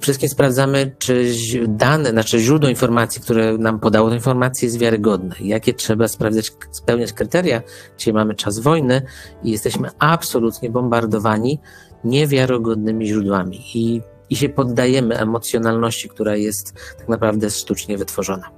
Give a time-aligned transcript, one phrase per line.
[0.00, 1.32] wszystkim sprawdzamy, czy
[1.68, 5.34] dane, znaczy źródło informacji, które nam podało tę informację jest wiarygodne.
[5.40, 7.62] Jakie trzeba sprawdzać, spełniać kryteria.
[7.98, 9.02] Dzisiaj mamy czas wojny
[9.42, 11.60] i jesteśmy absolutnie bombardowani
[12.04, 14.00] niewiarygodnymi źródłami i,
[14.30, 18.50] i się poddajemy emocjonalności, która jest tak naprawdę sztucznie wytworzona.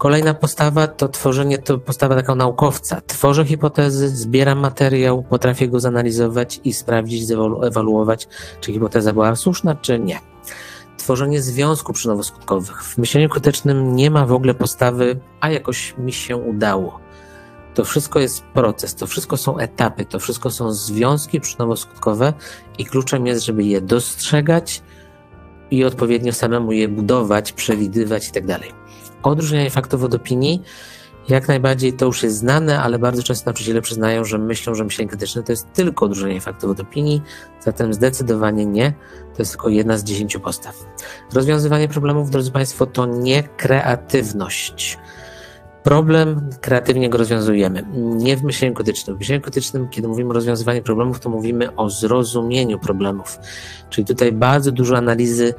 [0.00, 3.00] Kolejna postawa to tworzenie, to postawa taka naukowca.
[3.06, 7.30] Tworzę hipotezy, zbieram materiał, potrafię go zanalizować i sprawdzić,
[7.62, 8.28] ewaluować,
[8.60, 10.29] czy hipoteza była słuszna, czy nie.
[11.00, 12.82] Tworzenie związków przyczynowo-skutkowych.
[12.82, 17.00] W myśleniu krytycznym nie ma w ogóle postawy, a jakoś mi się udało.
[17.74, 22.32] To wszystko jest proces, to wszystko są etapy, to wszystko są związki przyczynowo-skutkowe
[22.78, 24.82] i kluczem jest, żeby je dostrzegać
[25.70, 28.44] i odpowiednio samemu je budować, przewidywać i tak.
[29.22, 30.62] Odróżnianie faktów od opinii,
[31.28, 35.08] jak najbardziej to już jest znane, ale bardzo często nauczyciele przyznają, że myślą, że myślenie
[35.08, 37.22] krytyczne to jest tylko odróżnianie faktów od opinii,
[37.60, 38.92] zatem zdecydowanie nie,
[39.36, 40.86] to jest tylko jedna z dziesięciu postaw.
[41.34, 44.98] Rozwiązywanie problemów, drodzy Państwo, to nie kreatywność.
[45.82, 47.86] Problem kreatywnie go rozwiązujemy.
[47.94, 49.16] Nie w myśleniu krytycznym.
[49.16, 53.38] W myśleniu krytycznym, kiedy mówimy o rozwiązywaniu problemów, to mówimy o zrozumieniu problemów.
[53.90, 55.54] Czyli tutaj bardzo dużo analizy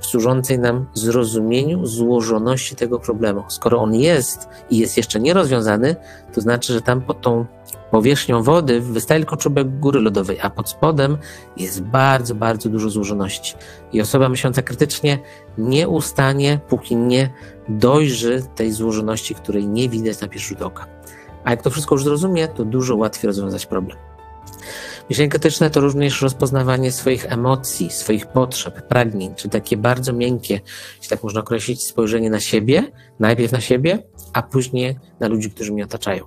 [0.00, 3.44] służącej nam zrozumieniu złożoności tego problemu.
[3.48, 5.96] Skoro on jest i jest jeszcze nierozwiązany,
[6.34, 7.46] to znaczy, że tam pod tą
[7.90, 11.18] powierzchnią wody wystaje tylko czubek góry lodowej, a pod spodem
[11.56, 13.54] jest bardzo, bardzo dużo złożoności.
[13.92, 15.18] I osoba myśląca krytycznie
[15.58, 17.30] nie ustanie, póki nie
[17.68, 20.86] dojrzy tej złożoności, której nie widać na pierwszy rzut oka.
[21.44, 24.09] A jak to wszystko już zrozumie, to dużo łatwiej rozwiązać problem.
[25.10, 30.60] Myślenie to również rozpoznawanie swoich emocji, swoich potrzeb, pragnień, czy takie bardzo miękkie,
[30.96, 35.72] jeśli tak można określić, spojrzenie na siebie, najpierw na siebie, a później na ludzi, którzy
[35.72, 36.24] mnie otaczają.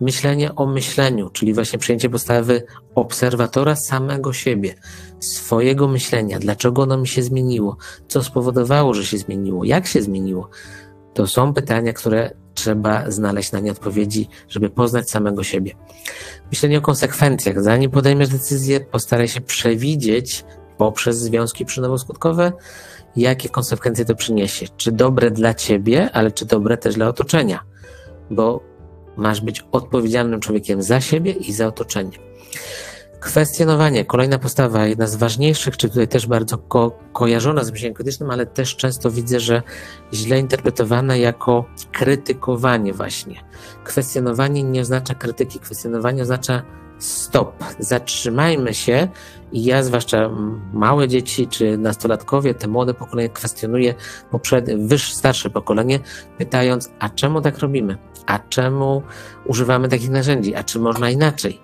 [0.00, 2.62] Myślenie o myśleniu, czyli właśnie przyjęcie postawy
[2.94, 4.74] obserwatora samego siebie,
[5.20, 7.76] swojego myślenia, dlaczego ono mi się zmieniło,
[8.08, 10.48] co spowodowało, że się zmieniło, jak się zmieniło.
[11.14, 12.30] To są pytania, które
[12.66, 15.72] trzeba znaleźć na nie odpowiedzi, żeby poznać samego siebie.
[16.50, 17.62] Myślenie o konsekwencjach.
[17.62, 20.44] Zanim podejmiesz decyzję, postaraj się przewidzieć
[20.78, 22.52] poprzez związki przyczynowo-skutkowe,
[23.16, 24.66] jakie konsekwencje to przyniesie.
[24.76, 27.60] Czy dobre dla ciebie, ale czy dobre też dla otoczenia.
[28.30, 28.60] Bo
[29.16, 32.18] masz być odpowiedzialnym człowiekiem za siebie i za otoczenie.
[33.20, 38.30] Kwestionowanie, kolejna postawa, jedna z ważniejszych, czy tutaj też bardzo ko kojarzona z myśleniem krytycznym,
[38.30, 39.62] ale też często widzę, że
[40.12, 43.40] źle interpretowana jako krytykowanie właśnie.
[43.84, 46.62] Kwestionowanie nie oznacza krytyki, kwestionowanie oznacza
[46.98, 49.08] stop, zatrzymajmy się
[49.52, 50.30] i ja, zwłaszcza
[50.72, 53.94] małe dzieci czy nastolatkowie, te młode pokolenie kwestionuje
[54.30, 56.00] poprzednie, wyższe, starsze pokolenie,
[56.38, 57.98] pytając, a czemu tak robimy?
[58.26, 59.02] A czemu
[59.44, 60.54] używamy takich narzędzi?
[60.54, 61.60] A czy można inaczej?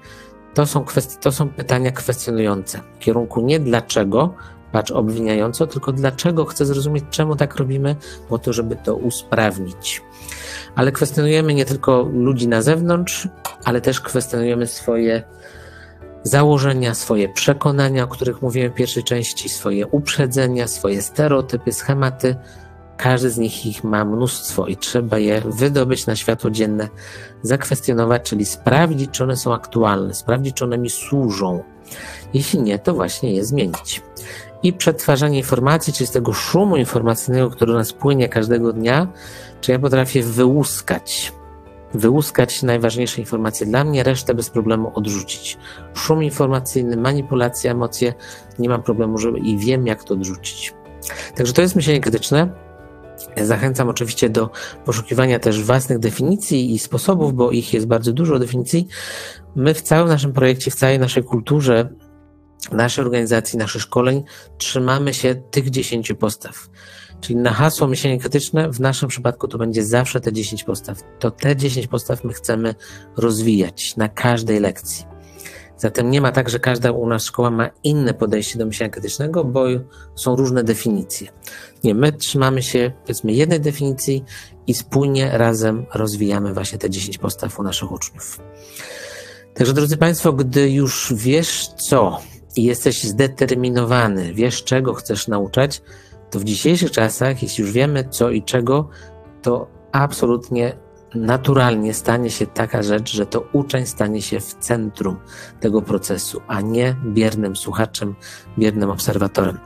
[0.54, 4.34] To są, kwestie, to są pytania kwestionujące w kierunku nie dlaczego,
[4.72, 7.96] patrz obwiniająco, tylko dlaczego chcę zrozumieć, czemu tak robimy,
[8.28, 10.02] po to, żeby to usprawnić.
[10.74, 13.28] Ale kwestionujemy nie tylko ludzi na zewnątrz,
[13.64, 15.22] ale też kwestionujemy swoje
[16.22, 22.36] założenia, swoje przekonania, o których mówiłem w pierwszej części, swoje uprzedzenia, swoje stereotypy, schematy,
[23.02, 26.88] każdy z nich ich ma mnóstwo i trzeba je wydobyć na światło dzienne,
[27.42, 31.62] zakwestionować, czyli sprawdzić, czy one są aktualne, sprawdzić, czy one mi służą.
[32.34, 34.02] Jeśli nie, to właśnie je zmienić.
[34.62, 39.06] I przetwarzanie informacji, czyli z tego szumu informacyjnego, który nas płynie każdego dnia,
[39.60, 41.32] czy ja potrafię wyłuskać,
[41.94, 45.58] wyłuskać najważniejsze informacje dla mnie, resztę bez problemu odrzucić.
[45.94, 48.14] Szum informacyjny, manipulacja, emocje,
[48.58, 50.74] nie mam problemu, żeby i wiem, jak to odrzucić.
[51.34, 52.71] Także to jest myślenie krytyczne.
[53.42, 54.50] Zachęcam oczywiście do
[54.84, 58.88] poszukiwania też własnych definicji i sposobów, bo ich jest bardzo dużo definicji.
[59.56, 61.88] My w całym naszym projekcie, w całej naszej kulturze,
[62.72, 64.24] naszej organizacji, naszych szkoleń
[64.58, 66.68] trzymamy się tych 10 postaw.
[67.20, 70.98] Czyli na hasło myślenie krytyczne, w naszym przypadku to będzie zawsze te 10 postaw.
[71.18, 72.74] To te 10 postaw my chcemy
[73.16, 75.11] rozwijać na każdej lekcji.
[75.82, 79.44] Zatem nie ma tak, że każda u nas szkoła ma inne podejście do myślenia krytycznego,
[79.44, 79.64] bo
[80.14, 81.28] są różne definicje.
[81.84, 84.24] Nie, my trzymamy się powiedzmy jednej definicji
[84.66, 88.40] i spójnie razem rozwijamy właśnie te 10 postaw u naszych uczniów.
[89.54, 92.20] Także drodzy Państwo, gdy już wiesz co
[92.56, 95.82] i jesteś zdeterminowany, wiesz czego chcesz nauczać,
[96.30, 98.88] to w dzisiejszych czasach, jeśli już wiemy co i czego,
[99.42, 100.76] to absolutnie
[101.14, 105.16] naturalnie stanie się taka rzecz, że to uczeń stanie się w centrum
[105.60, 108.14] tego procesu, a nie biernym słuchaczem,
[108.58, 109.58] biernym obserwatorem.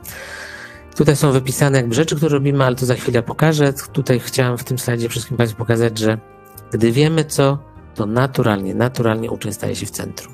[0.95, 3.73] Tutaj są wypisane jakby rzeczy, które robimy, ale to za chwilę pokażę.
[3.93, 6.17] Tutaj chciałem w tym slajdzie wszystkim Państwu pokazać, że
[6.71, 7.57] gdy wiemy co,
[7.95, 10.33] to naturalnie, naturalnie uczeń staje się w centrum.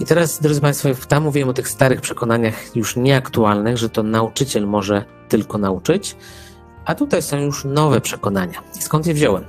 [0.00, 4.66] I teraz, drodzy Państwo, tam mówiłem o tych starych przekonaniach już nieaktualnych, że to nauczyciel
[4.66, 6.16] może tylko nauczyć,
[6.84, 8.62] a tutaj są już nowe przekonania.
[8.80, 9.44] Skąd je wziąłem?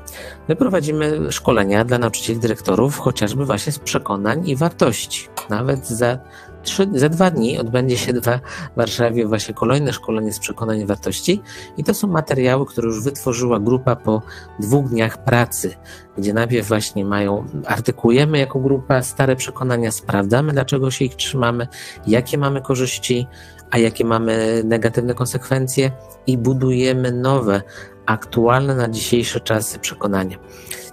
[0.48, 5.28] My prowadzimy szkolenia dla nauczycieli, dyrektorów, chociażby właśnie z przekonań i wartości.
[5.50, 6.18] Nawet za,
[6.64, 8.40] trzy, za dwa dni odbędzie się w
[8.76, 11.42] Warszawie właśnie kolejne szkolenie z przekonań i wartości.
[11.78, 14.22] I to są materiały, które już wytworzyła grupa po
[14.60, 15.76] dwóch dniach pracy,
[16.18, 21.68] gdzie najpierw właśnie mają, artykułujemy jako grupa stare przekonania, sprawdzamy, dlaczego się ich trzymamy,
[22.08, 23.28] jakie mamy korzyści,
[23.72, 25.92] a jakie mamy negatywne konsekwencje
[26.28, 27.62] i budujemy nowe,
[28.06, 30.38] aktualne na dzisiejsze czasy przekonania.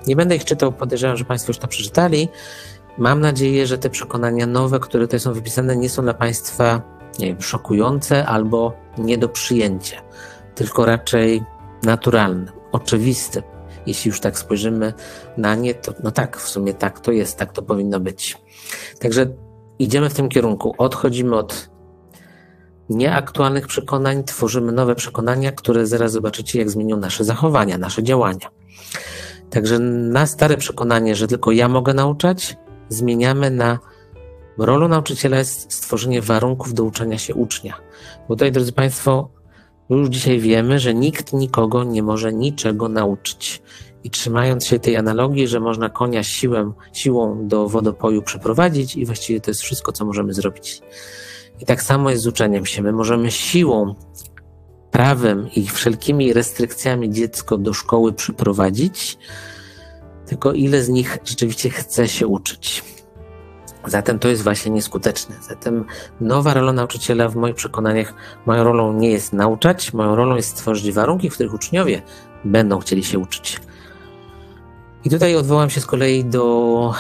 [0.07, 2.29] Nie będę ich czytał, podejrzewam, że Państwo już to przeczytali.
[2.99, 7.27] Mam nadzieję, że te przekonania nowe, które tutaj są wypisane, nie są dla Państwa nie
[7.27, 10.03] wiem, szokujące albo nie do przyjęcia,
[10.55, 11.43] tylko raczej
[11.83, 13.43] naturalne, oczywiste.
[13.87, 14.93] Jeśli już tak spojrzymy
[15.37, 18.43] na nie, to no tak, w sumie tak to jest, tak to powinno być.
[19.01, 19.27] Także
[19.79, 20.75] idziemy w tym kierunku.
[20.79, 21.71] Odchodzimy od
[22.89, 28.51] nieaktualnych przekonań, tworzymy nowe przekonania, które zaraz zobaczycie, jak zmienią nasze zachowania, nasze działania.
[29.51, 32.57] Także na stare przekonanie, że tylko ja mogę nauczać,
[32.89, 33.79] zmieniamy na
[34.59, 37.75] rolą nauczyciela jest stworzenie warunków do uczenia się ucznia.
[38.29, 39.31] Bo tutaj, drodzy Państwo,
[39.91, 43.63] już dzisiaj wiemy, że nikt nikogo nie może niczego nauczyć.
[44.05, 49.41] I trzymając się tej analogii, że można konia siłą, siłą do wodopoju przeprowadzić, i właściwie
[49.41, 50.83] to jest wszystko, co możemy zrobić.
[51.61, 52.83] I tak samo jest z uczeniem się.
[52.83, 53.95] My możemy siłą,
[54.91, 59.19] prawem i wszelkimi restrykcjami dziecko do szkoły przyprowadzić,
[60.27, 62.85] tylko ile z nich rzeczywiście chce się uczyć.
[63.87, 65.37] Zatem to jest właśnie nieskuteczne.
[65.41, 65.85] Zatem
[66.21, 68.15] nowa rola nauczyciela w moich przekonaniach,
[68.47, 72.03] moją rolą nie jest nauczać, moją rolą jest stworzyć warunki, w których uczniowie
[72.45, 73.61] będą chcieli się uczyć.
[75.05, 76.95] I tutaj odwołam się z kolei do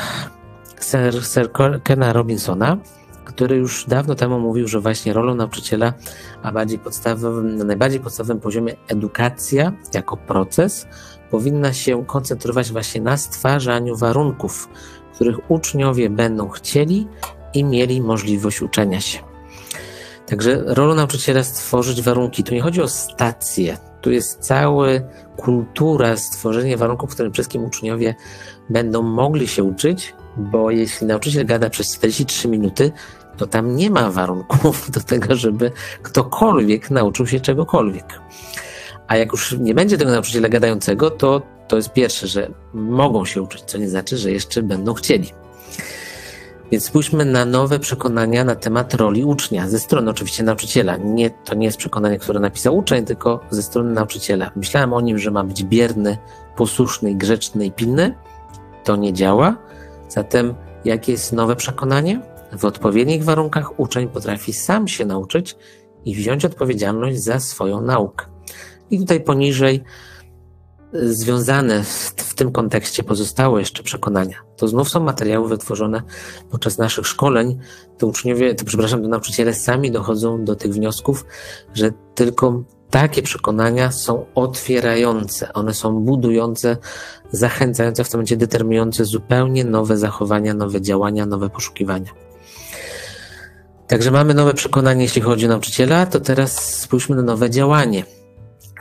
[0.80, 1.52] Sir, Sir
[1.82, 2.76] Kena Robinsona,
[3.38, 5.92] który już dawno temu mówił, że właśnie rolą nauczyciela,
[6.42, 10.86] a bardziej podstawowym, na najbardziej podstawowym poziomie edukacja jako proces
[11.30, 14.68] powinna się koncentrować właśnie na stwarzaniu warunków,
[15.14, 17.08] których uczniowie będą chcieli
[17.54, 19.18] i mieli możliwość uczenia się.
[20.26, 22.44] Także rolą nauczyciela stworzyć warunki.
[22.44, 24.86] Tu nie chodzi o stację, tu jest cała
[25.36, 28.14] kultura stworzenia warunków, w którym wszystkim uczniowie
[28.70, 32.92] będą mogli się uczyć, bo jeśli nauczyciel gada przez 43 minuty,
[33.38, 38.20] to tam nie ma warunków do tego, żeby ktokolwiek nauczył się czegokolwiek.
[39.06, 43.42] A jak już nie będzie tego nauczyciela gadającego, to to jest pierwsze, że mogą się
[43.42, 45.32] uczyć, co nie znaczy, że jeszcze będą chcieli.
[46.70, 50.96] Więc spójrzmy na nowe przekonania na temat roli ucznia, ze strony oczywiście nauczyciela.
[50.96, 54.50] Nie, to nie jest przekonanie, które napisał uczeń, tylko ze strony nauczyciela.
[54.56, 56.18] Myślałem o nim, że ma być bierny,
[56.56, 58.14] posłuszny, grzeczny i pilny.
[58.84, 59.56] To nie działa.
[60.08, 60.54] Zatem
[60.84, 62.20] jakie jest nowe przekonanie?
[62.52, 65.56] W odpowiednich warunkach uczeń potrafi sam się nauczyć
[66.04, 68.26] i wziąć odpowiedzialność za swoją naukę.
[68.90, 69.84] I tutaj poniżej
[70.94, 74.36] y, związane w, tym kontekście pozostałe jeszcze przekonania.
[74.56, 76.02] To znów są materiały wytworzone
[76.50, 77.58] podczas naszych szkoleń.
[77.98, 81.24] To uczniowie, to przepraszam, to nauczyciele sami dochodzą do tych wniosków,
[81.74, 86.76] że tylko takie przekonania są otwierające, one są budujące,
[87.32, 92.27] zachęcające, w tym momencie determinujące zupełnie nowe zachowania, nowe działania, nowe poszukiwania.
[93.88, 98.04] Także mamy nowe przekonanie, jeśli chodzi o nauczyciela, to teraz spójrzmy na nowe działanie.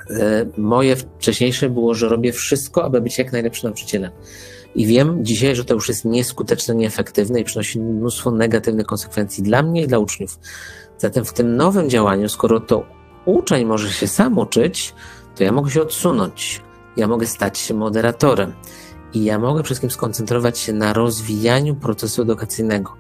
[0.10, 4.12] E, moje wcześniejsze było, że robię wszystko, aby być jak najlepszym nauczycielem.
[4.76, 9.64] I wiem dzisiaj, że to już jest nieskuteczne, nieefektywne i przynosi mnóstwo negatywnych konsekwencji dla
[9.64, 10.40] mnie i dla uczniów.
[10.98, 12.86] Zatem w tym nowym działaniu, skoro to
[13.26, 14.94] uczeń może się sam uczyć,
[15.36, 16.62] to ja mogę się odsunąć.
[16.98, 18.54] Ja mogę stać się moderatorem.
[19.14, 22.94] I ja mogę wszystkim skoncentrować się na rozwijaniu procesu edukacyjnego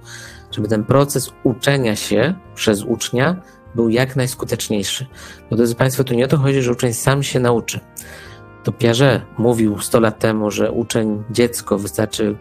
[0.51, 3.35] żeby ten proces uczenia się przez ucznia
[3.75, 5.05] był jak najskuteczniejszy.
[5.49, 7.79] Bo drodzy Państwo, tu nie o to chodzi, że uczeń sam się nauczy.
[8.63, 12.35] To Piaget mówił 100 lat temu, że uczeń, dziecko, wystarczy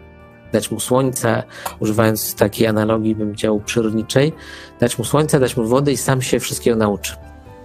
[0.52, 1.42] dać mu słońca,
[1.80, 4.32] używając takiej analogii, bym chciał przyrodniczej,
[4.80, 7.16] dać mu słońca, dać mu wody i sam się wszystkiego nauczy.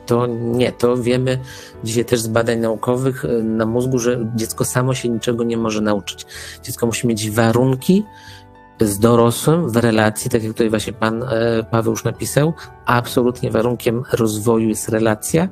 [0.05, 1.39] To nie, to wiemy
[1.83, 5.81] dzisiaj też z badań naukowych y, na mózgu, że dziecko samo się niczego nie może
[5.81, 6.25] nauczyć.
[6.63, 8.03] Dziecko musi mieć warunki,
[8.87, 11.27] z dorosłym w relacji, tak jak tutaj właśnie pan e,
[11.71, 12.53] Paweł już napisał,
[12.85, 15.47] absolutnie warunkiem rozwoju jest relacja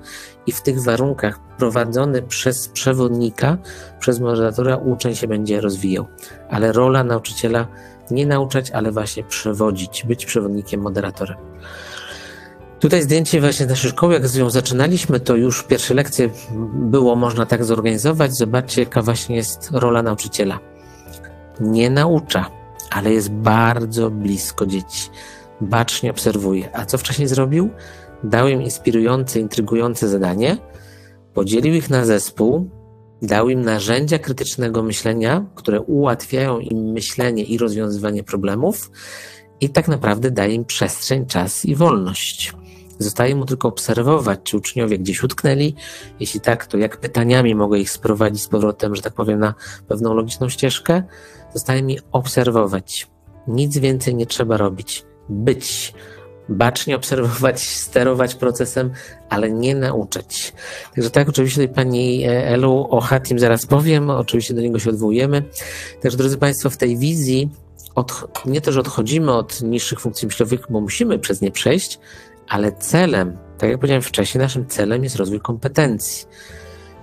[0.45, 3.57] i w tych warunkach prowadzony przez przewodnika,
[3.99, 6.05] przez moderatora uczeń się będzie rozwijał.
[6.49, 7.67] Ale rola nauczyciela
[8.11, 11.37] nie nauczać, ale właśnie przewodzić, być przewodnikiem, moderatorem.
[12.79, 16.29] Tutaj zdjęcie właśnie z naszej szkoły, jak z nią zaczynaliśmy, to już pierwsze lekcje
[16.73, 18.35] było można tak zorganizować.
[18.35, 20.59] Zobaczcie, jaka właśnie jest rola nauczyciela.
[21.59, 22.58] Nie naucza,
[22.91, 25.09] ale jest bardzo blisko dzieci.
[25.61, 26.69] Bacznie obserwuje.
[26.75, 27.69] A co wcześniej zrobił?
[28.23, 30.57] Dał im inspirujące, intrygujące zadanie,
[31.33, 32.69] podzielił ich na zespół,
[33.21, 38.91] dał im narzędzia krytycznego myślenia, które ułatwiają im myślenie i rozwiązywanie problemów,
[39.61, 42.53] i tak naprawdę daje im przestrzeń, czas i wolność.
[42.99, 45.75] Zostaje mu tylko obserwować, czy uczniowie gdzieś utknęli.
[46.19, 49.53] Jeśli tak, to jak pytaniami mogę ich sprowadzić z powrotem, że tak powiem, na
[49.87, 51.03] pewną logiczną ścieżkę.
[51.53, 53.07] Zostaje mi obserwować.
[53.47, 55.05] Nic więcej nie trzeba robić.
[55.29, 55.93] Być.
[56.49, 58.91] Bacznie obserwować, sterować procesem,
[59.29, 60.53] ale nie nauczać.
[60.95, 65.43] Także tak, oczywiście tutaj pani Elu o Hatim zaraz powiem, oczywiście do niego się odwołujemy.
[66.01, 67.49] Także drodzy Państwo, w tej wizji
[67.95, 71.99] od, nie też odchodzimy od niższych funkcji myślowych, bo musimy przez nie przejść,
[72.47, 76.27] ale celem, tak jak powiedziałem wcześniej, naszym celem jest rozwój kompetencji.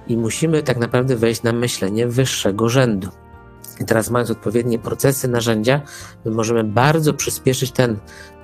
[0.09, 3.09] I musimy tak naprawdę wejść na myślenie wyższego rzędu.
[3.81, 5.81] I teraz, mając odpowiednie procesy, narzędzia,
[6.25, 7.99] my możemy bardzo przyspieszyć ten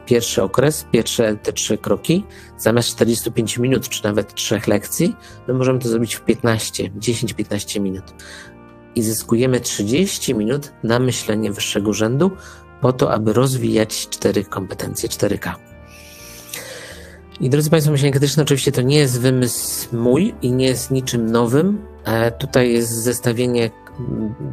[0.07, 2.25] pierwszy okres, pierwsze te trzy kroki,
[2.59, 5.17] zamiast 45 minut, czy nawet trzech lekcji,
[5.49, 8.05] my możemy to zrobić w 15, 10-15 minut.
[8.95, 12.31] I zyskujemy 30 minut na myślenie wyższego rzędu,
[12.81, 15.55] po to, aby rozwijać cztery kompetencje 4K.
[17.41, 21.31] I drodzy Państwo, myślenie krytyczne oczywiście to nie jest wymysł mój i nie jest niczym
[21.31, 21.87] nowym.
[22.05, 23.71] E, tutaj jest zestawienie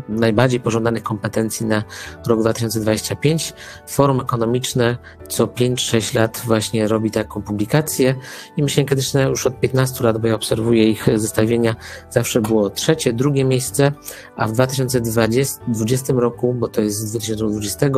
[0.09, 1.83] najbardziej pożądanych kompetencji na
[2.27, 3.53] rok 2025.
[3.87, 8.15] Forum Ekonomiczne co 5-6 lat właśnie robi taką publikację
[8.57, 11.75] i myślenie krytyczne już od 15 lat, bo ja obserwuję ich zestawienia,
[12.09, 13.91] zawsze było trzecie, drugie miejsce,
[14.35, 17.89] a w 2020 roku, bo to jest z 2020,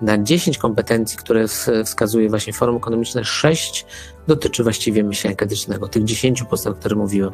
[0.00, 1.44] na 10 kompetencji, które
[1.84, 3.86] wskazuje właśnie Forum Ekonomiczne, 6
[4.26, 7.32] dotyczy właściwie myślenia krytycznego, tych 10 podstaw, o których mówiłem.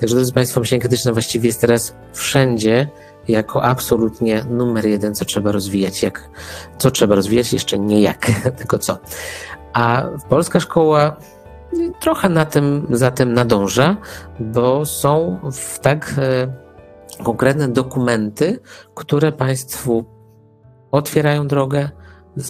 [0.00, 2.88] Także drodzy Państwo, myślenie krytyczne właściwie jest teraz wszędzie
[3.28, 6.02] jako absolutnie numer jeden, co trzeba rozwijać.
[6.02, 6.30] Jak,
[6.78, 8.26] co trzeba rozwijać, jeszcze nie jak,
[8.58, 8.98] tylko co.
[9.72, 11.16] A polska szkoła
[12.00, 13.96] trochę na tym zatem nadąża,
[14.40, 16.52] bo są w tak e,
[17.24, 18.60] konkretne dokumenty,
[18.94, 20.04] które Państwu
[20.90, 21.90] otwierają drogę,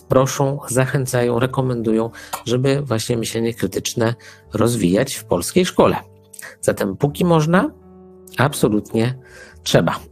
[0.09, 2.11] proszą, zachęcają, rekomendują,
[2.45, 4.15] żeby właśnie myślenie krytyczne
[4.53, 5.97] rozwijać w polskiej szkole.
[6.61, 7.71] Zatem póki można,
[8.39, 9.19] absolutnie
[9.63, 9.95] trzeba.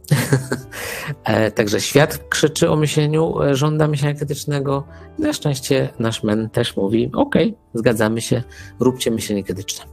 [1.23, 4.87] E, także świat krzyczy o myśleniu, e, żąda myślenia krytycznego.
[5.19, 7.35] Na szczęście nasz men też mówi: OK,
[7.73, 8.43] zgadzamy się,
[8.79, 9.85] róbcie myślenie krytyczne.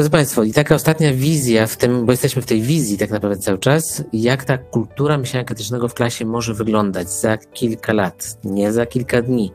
[0.00, 3.38] Drodzy Państwo, i taka ostatnia wizja w tym, bo jesteśmy w tej wizji tak naprawdę
[3.38, 8.72] cały czas, jak ta kultura myślenia krytycznego w klasie może wyglądać za kilka lat, nie
[8.72, 9.52] za kilka dni,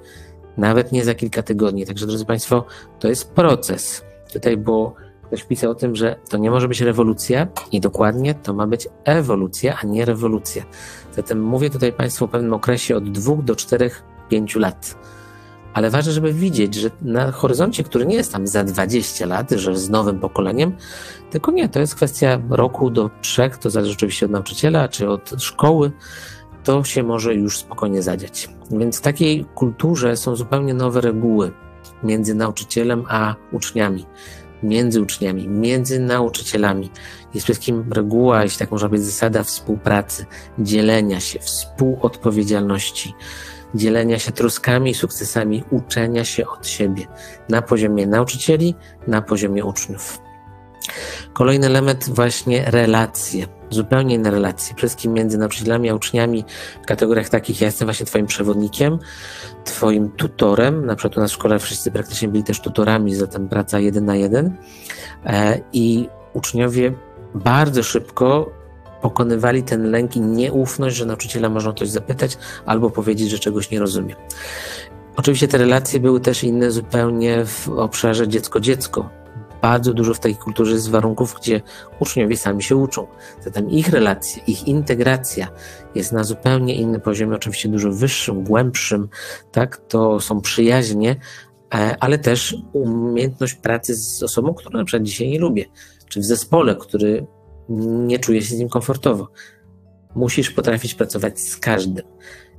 [0.57, 1.85] nawet nie za kilka tygodni.
[1.85, 2.65] Także, drodzy Państwo,
[2.99, 4.05] to jest proces.
[4.33, 4.95] Tutaj było
[5.27, 8.87] ktoś pisał o tym, że to nie może być rewolucja i dokładnie to ma być
[9.05, 10.63] ewolucja, a nie rewolucja.
[11.15, 14.95] Zatem mówię tutaj Państwu o pewnym okresie od dwóch do czterech, pięciu lat
[15.75, 19.77] ale ważne, żeby widzieć, że na horyzoncie, który nie jest tam za 20 lat, że
[19.77, 20.75] z nowym pokoleniem,
[21.31, 25.31] tylko nie, to jest kwestia roku do trzech, to zależy oczywiście od nauczyciela czy od
[25.37, 25.91] szkoły,
[26.63, 28.49] to się może już spokojnie zadziać.
[28.71, 31.51] Więc w takiej kulturze są zupełnie nowe reguły
[32.03, 34.05] między nauczycielem a uczniami,
[34.63, 36.83] między uczniami, między nauczycielami.
[36.83, 36.91] Jest
[37.31, 40.25] przede wszystkim reguła, jeśli tak można powiedzieć, zasada współpracy,
[40.59, 43.13] dzielenia się, współodpowiedzialności
[43.75, 47.05] dzielenia się troskami i sukcesami, uczenia się od siebie
[47.49, 48.75] na poziomie nauczycieli,
[49.07, 50.19] na poziomie uczniów.
[51.33, 56.45] Kolejny element właśnie relacje, zupełnie inne relacje, przede wszystkim między nauczycielami a uczniami
[56.83, 58.99] w kategoriach takich, ja jestem właśnie twoim przewodnikiem,
[59.63, 63.79] twoim tutorem, na przykład u nas w szkole wszyscy praktycznie byli też tutorami, zatem praca
[63.79, 64.57] jeden na jeden.
[65.25, 66.93] E, i uczniowie
[67.35, 68.51] bardzo szybko
[69.01, 73.79] pokonywali ten lęk i nieufność, że nauczyciela można coś zapytać albo powiedzieć, że czegoś nie
[73.79, 74.15] rozumie.
[75.17, 79.09] Oczywiście te relacje były też inne zupełnie w obszarze dziecko-dziecko.
[79.61, 81.61] Bardzo dużo w tej kulturze jest warunków, gdzie
[81.99, 83.07] uczniowie sami się uczą.
[83.41, 85.47] Zatem ich relacje, ich integracja
[85.95, 89.07] jest na zupełnie innym poziomie, oczywiście dużo wyższym, głębszym,
[89.51, 89.77] tak?
[89.77, 91.15] To są przyjaźnie,
[91.73, 95.65] e, ale też umiejętność pracy z osobą, którą na przykład dzisiaj nie lubię,
[96.09, 97.27] czy w zespole, który
[97.69, 99.29] nie czujesz się z nim komfortowo.
[100.15, 102.05] Musisz potrafić pracować z każdym.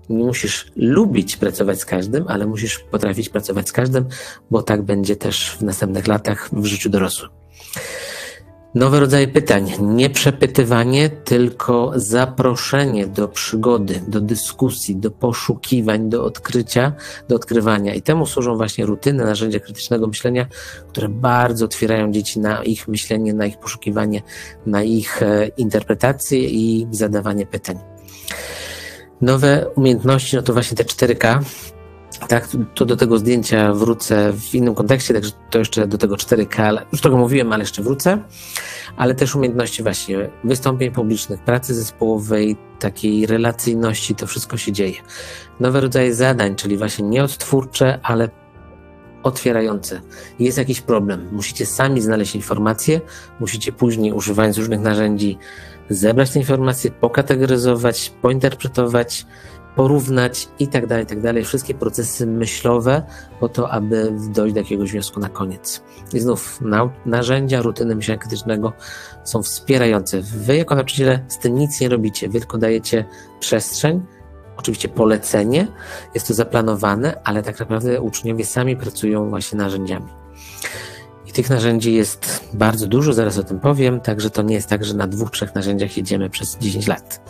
[0.09, 4.05] Nie musisz lubić pracować z każdym, ale musisz potrafić pracować z każdym,
[4.51, 7.31] bo tak będzie też w następnych latach w życiu dorosłym.
[8.75, 9.73] Nowe rodzaje pytań.
[9.81, 16.93] Nie przepytywanie, tylko zaproszenie do przygody, do dyskusji, do poszukiwań, do odkrycia,
[17.29, 17.95] do odkrywania.
[17.95, 20.47] I temu służą właśnie rutyny, narzędzia krytycznego myślenia,
[20.89, 24.23] które bardzo otwierają dzieci na ich myślenie, na ich poszukiwanie,
[24.67, 27.79] na ich e, interpretację i zadawanie pytań.
[29.21, 31.41] Nowe umiejętności, no to właśnie te 4K.
[32.29, 36.83] Tak, to do tego zdjęcia wrócę w innym kontekście, także to jeszcze do tego 4K,
[36.93, 38.19] już tego mówiłem, ale jeszcze wrócę.
[38.97, 44.97] Ale też umiejętności właśnie wystąpień publicznych, pracy zespołowej, takiej relacyjności, to wszystko się dzieje.
[45.61, 48.29] Nowe rodzaje zadań, czyli właśnie nie odtwórcze, ale
[49.23, 50.01] otwierające.
[50.39, 53.01] Jest jakiś problem, musicie sami znaleźć informacje,
[53.41, 55.39] musicie później, używając różnych narzędzi,
[55.89, 59.27] zebrać te informacje, pokategoryzować, pointerpretować,
[59.77, 61.45] porównać i tak dalej, i tak dalej.
[61.45, 63.03] Wszystkie procesy myślowe
[63.41, 65.83] po to, aby dojść do jakiegoś wniosku na koniec.
[66.13, 68.73] I znów na, narzędzia rutyny myślenia krytycznego
[69.25, 70.21] są wspierające.
[70.21, 73.05] Wy jako nauczyciele z tym nic nie robicie, wy tylko dajecie
[73.41, 74.03] przestrzeń,
[74.57, 75.69] oczywiście polecenie,
[76.15, 80.09] jest to zaplanowane, ale tak naprawdę uczniowie sami pracują właśnie narzędziami.
[81.27, 84.85] I tych narzędzi jest bardzo dużo, zaraz o tym powiem, także to nie jest tak,
[84.85, 87.21] że na dwóch, trzech narzędziach jedziemy przez 10 lat.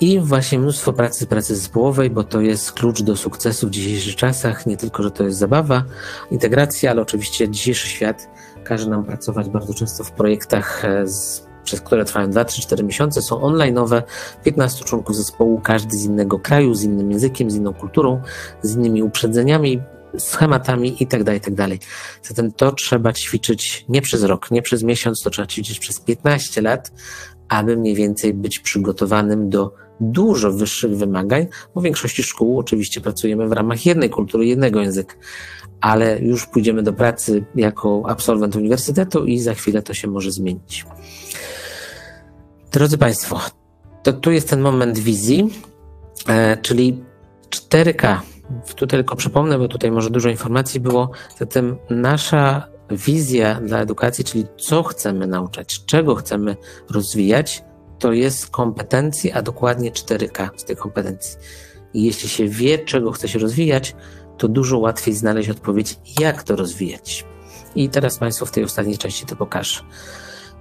[0.00, 4.66] I właśnie mnóstwo pracy, pracy zespołowej, bo to jest klucz do sukcesu w dzisiejszych czasach.
[4.66, 5.84] Nie tylko, że to jest zabawa,
[6.30, 8.28] integracja, ale oczywiście dzisiejszy świat
[8.64, 13.22] każe nam pracować bardzo często w projektach, e, z, przez które trwają 2-3-4 miesiące.
[13.22, 14.02] Są online'owe,
[14.44, 18.22] 15 członków zespołu, każdy z innego kraju, z innym językiem, z inną kulturą,
[18.62, 19.82] z innymi uprzedzeniami,
[20.18, 21.70] schematami i tak dalej, i tak.
[22.22, 26.62] Zatem to trzeba ćwiczyć nie przez rok, nie przez miesiąc, to trzeba ćwiczyć przez 15
[26.62, 26.92] lat,
[27.48, 33.48] aby mniej więcej być przygotowanym do dużo wyższych wymagań, bo w większości szkół oczywiście pracujemy
[33.48, 35.14] w ramach jednej kultury, jednego języka,
[35.80, 40.86] ale już pójdziemy do pracy jako absolwent uniwersytetu i za chwilę to się może zmienić.
[42.72, 43.40] Drodzy Państwo,
[44.02, 45.50] to tu jest ten moment wizji,
[46.28, 47.04] e, czyli
[47.50, 48.20] 4K.
[48.76, 51.10] Tutaj tylko przypomnę, bo tutaj może dużo informacji było.
[51.38, 56.56] Zatem nasza wizja dla edukacji, czyli co chcemy nauczać, czego chcemy
[56.90, 57.64] rozwijać,
[57.98, 61.38] to jest kompetencji, a dokładnie 4K z tej kompetencji.
[61.94, 63.96] I jeśli się wie, czego chce się rozwijać,
[64.38, 67.24] to dużo łatwiej znaleźć odpowiedź, jak to rozwijać.
[67.74, 69.80] I teraz Państwu w tej ostatniej części to pokażę.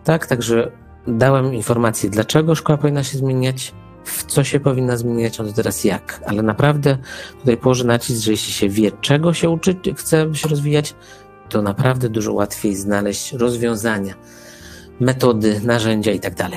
[0.04, 0.72] Tak, także
[1.08, 5.84] dałem informację, dlaczego szkoła powinna się zmieniać, w co się powinna zmieniać, a to teraz
[5.84, 6.22] jak.
[6.26, 6.98] Ale naprawdę
[7.40, 10.96] tutaj położę nacisk, że jeśli się wie, czego się uczyć, chce się rozwijać,
[11.50, 14.14] to naprawdę dużo łatwiej znaleźć rozwiązania,
[15.00, 16.50] metody, narzędzia itd.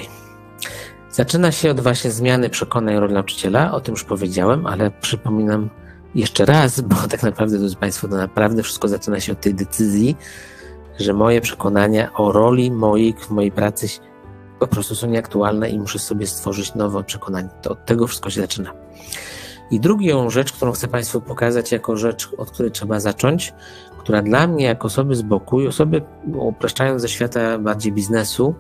[1.13, 5.71] Zaczyna się od właśnie zmiany przekonań roli nauczyciela, o tym już powiedziałem, ale przypominam
[6.15, 10.17] jeszcze raz, bo tak naprawdę, drodzy Państwo, to naprawdę wszystko zaczyna się od tej decyzji,
[10.99, 13.87] że moje przekonania o roli mojej, mojej pracy
[14.59, 17.49] po prostu są nieaktualne i muszę sobie stworzyć nowe przekonanie.
[17.63, 18.73] To od tego wszystko się zaczyna.
[19.71, 23.55] I drugą rzecz, którą chcę Państwu pokazać jako rzecz, od której trzeba zacząć,
[23.99, 26.03] która dla mnie, jako osoby z boku i osoby
[26.35, 28.55] upraszczając ze świata bardziej biznesu,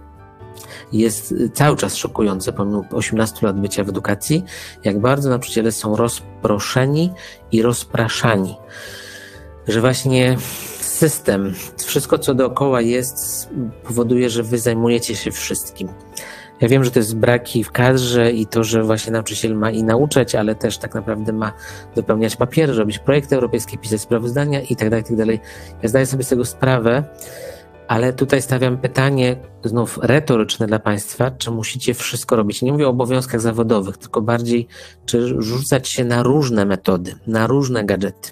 [0.93, 4.45] jest cały czas szokujące, pomimo 18 lat bycia w edukacji,
[4.85, 7.13] jak bardzo nauczyciele są rozproszeni
[7.53, 8.57] i rozpraszani.
[9.69, 10.37] Że właśnie
[10.81, 13.49] system, wszystko co dookoła jest,
[13.85, 15.89] powoduje, że wy zajmujecie się wszystkim.
[16.61, 19.83] Ja wiem, że to jest braki w kadrze i to, że właśnie nauczyciel ma i
[19.83, 21.53] nauczać, ale też tak naprawdę ma
[21.97, 25.05] wypełniać papiery, robić projekty europejskie, pisać sprawozdania i tak tak.
[25.83, 27.05] Ja zdaję sobie z tego sprawę,
[27.91, 32.63] ale tutaj stawiam pytanie, znów retoryczne dla Państwa, czy musicie wszystko robić?
[32.63, 34.67] Nie mówię o obowiązkach zawodowych, tylko bardziej,
[35.07, 38.31] czy rzucać się na różne metody, na różne gadżety.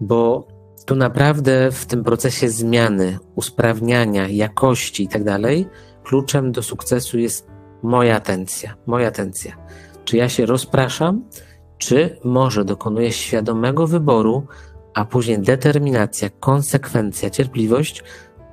[0.00, 0.48] Bo
[0.86, 5.68] tu naprawdę w tym procesie zmiany, usprawniania, jakości i tak dalej,
[6.04, 7.46] kluczem do sukcesu jest
[7.82, 8.74] moja atencja.
[8.86, 9.56] Moja atencja.
[10.04, 11.24] Czy ja się rozpraszam,
[11.78, 14.46] czy może dokonuję świadomego wyboru,
[14.94, 18.04] a później determinacja, konsekwencja, cierpliwość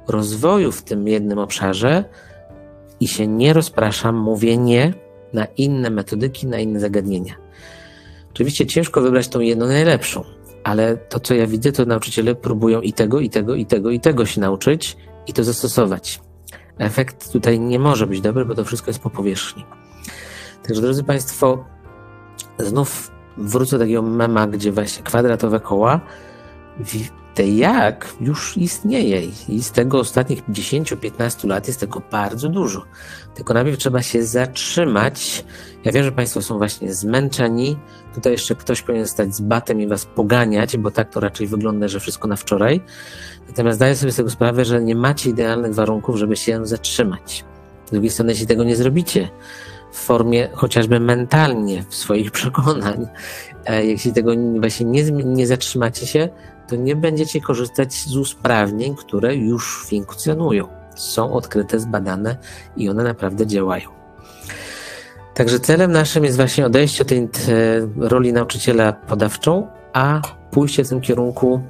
[0.08, 2.04] rozwoju w tym jednym obszarze
[3.00, 4.94] i się nie rozpraszam, mówię nie
[5.34, 7.36] na inne metodyki, na inne zagadnienia.
[8.32, 10.24] Oczywiście ciężko wybrać tą jedną najlepszą,
[10.64, 14.00] ale to, co ja widzę, to nauczyciele próbują i tego, i tego, i tego, i
[14.00, 16.22] tego się nauczyć i to zastosować.
[16.78, 19.66] Efekt tutaj nie może być dobry, bo to wszystko jest po powierzchni.
[20.64, 21.66] Także, drodzy Państwo,
[22.60, 26.02] znów wrócę do takiego mema, gdzie właśnie kwadratowe koła
[27.46, 32.84] jak już istnieje i z tego ostatnich 10-15 lat jest tego bardzo dużo.
[33.36, 35.46] Tylko najpierw trzeba się zatrzymać.
[35.84, 37.78] Ja wiem, że Państwo są właśnie zmęczeni.
[38.16, 41.88] Tutaj jeszcze ktoś powinien stać z batem i Was poganiać, bo tak to raczej wygląda,
[41.88, 42.82] że wszystko na wczoraj.
[43.48, 47.46] Natomiast zdaję sobie z tego sprawę, że nie macie idealnych warunków, żeby się zatrzymać.
[47.86, 49.30] Z drugiej strony, jeśli tego nie zrobicie,
[49.92, 53.08] w formie chociażby mentalnie, w swoich przekonań,
[53.66, 56.30] e, jeśli tego właśnie nie, nie zatrzymacie się,
[56.68, 60.68] to nie będziecie korzystać z usprawnień, które już funkcjonują.
[60.96, 62.38] Są odkryte, zbadane
[62.78, 63.90] i one naprawdę działają.
[65.34, 67.28] Także celem naszym jest właśnie odejście od tej e,
[67.98, 71.62] roli nauczyciela podawczą, a pójście w tym kierunku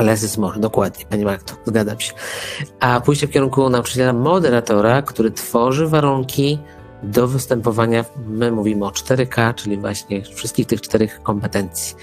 [0.00, 2.12] Less is more, dokładnie, Pani Magdo, zgadzam się.
[2.80, 6.58] A pójście w kierunku nauczyciela moderatora, który tworzy warunki
[7.02, 11.96] do występowania, my mówimy o 4K, czyli właśnie wszystkich tych czterech kompetencji.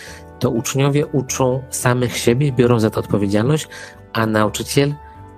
[0.43, 3.67] To uczniowie uczą samych siebie, biorą za to odpowiedzialność,
[4.13, 4.93] a nauczyciel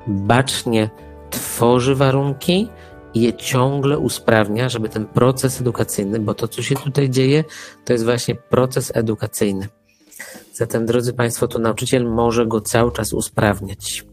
[0.07, 0.89] bacznie
[1.29, 2.69] tworzy warunki
[3.13, 7.43] i je ciągle usprawnia, żeby ten proces edukacyjny, bo to, co się tutaj dzieje,
[7.85, 9.67] to jest właśnie proces edukacyjny.
[10.53, 14.05] Zatem, drodzy Państwo, to nauczyciel może go cały czas usprawniać.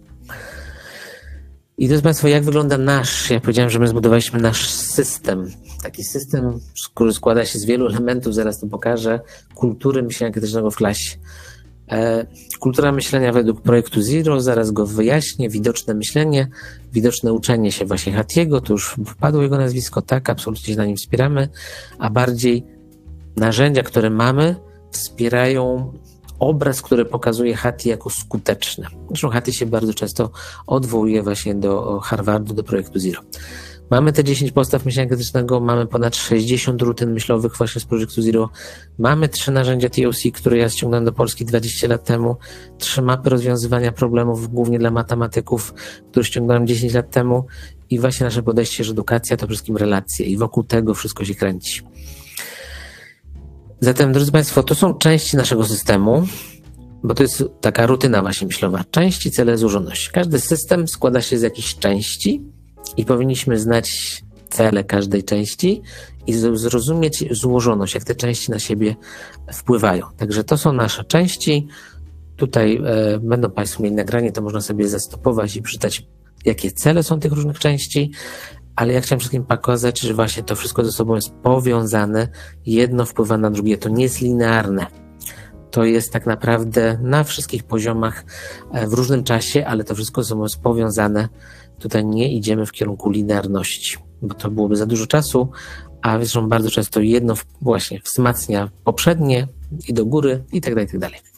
[1.82, 5.50] I drodzy Państwo, jak wygląda nasz, ja powiedziałem, że my zbudowaliśmy nasz system.
[5.82, 6.60] Taki system,
[6.94, 9.20] który składa się z wielu elementów, zaraz to pokażę,
[9.54, 11.16] kultury myślenia krytycznego w klasie.
[11.90, 12.26] E,
[12.60, 15.48] kultura myślenia według projektu Zero, zaraz go wyjaśnię.
[15.48, 16.48] Widoczne myślenie,
[16.92, 20.96] widoczne uczenie się właśnie Hatiego, to już wpadło jego nazwisko, tak, absolutnie się na nim
[20.96, 21.48] wspieramy,
[21.98, 22.64] a bardziej
[23.36, 24.56] narzędzia, które mamy,
[24.90, 25.92] wspierają
[26.42, 28.86] obraz, który pokazuje Hattie jako skuteczny.
[29.08, 30.30] Zresztą Hattie się bardzo często
[30.66, 33.20] odwołuje właśnie do Harvardu, do projektu Zero.
[33.90, 38.50] Mamy te 10 postaw myślenia krytycznego, mamy ponad 60 rutyn myślowych właśnie z projektu Zero.
[38.98, 42.36] Mamy trzy narzędzia TOC, które ja ściągnąłem do Polski 20 lat temu.
[42.78, 45.74] Trzy mapy rozwiązywania problemów, głównie dla matematyków,
[46.10, 47.46] które ściągnąłem 10 lat temu.
[47.90, 51.82] I właśnie nasze podejście, że edukacja to wszystkim relacje i wokół tego wszystko się kręci.
[53.82, 56.26] Zatem, drodzy Państwo, to są części naszego systemu,
[57.02, 58.84] bo to jest taka rutyna właśnie myślowa.
[58.90, 60.08] Części, cele, złożoność.
[60.08, 62.42] Każdy system składa się z jakichś części
[62.96, 63.90] i powinniśmy znać
[64.50, 65.82] cele każdej części
[66.26, 68.96] i zrozumieć złożoność, jak te części na siebie
[69.52, 70.06] wpływają.
[70.16, 71.66] Także to są nasze części.
[72.36, 76.06] Tutaj e, będą Państwo mieli nagranie, to można sobie zastopować i przeczytać,
[76.44, 78.10] jakie cele są tych różnych części
[78.76, 82.28] ale ja chciałem wszystkim pokazać, że właśnie to wszystko ze sobą jest powiązane,
[82.66, 84.86] jedno wpływa na drugie, to nie jest linearne.
[85.70, 88.24] To jest tak naprawdę na wszystkich poziomach
[88.72, 91.28] e, w różnym czasie, ale to wszystko ze sobą jest powiązane.
[91.78, 95.48] Tutaj nie idziemy w kierunku linearności, bo to byłoby za dużo czasu,
[96.02, 99.48] a zresztą bardzo często jedno właśnie wzmacnia poprzednie
[99.88, 101.31] i do góry i tak dalej, i tak dalej.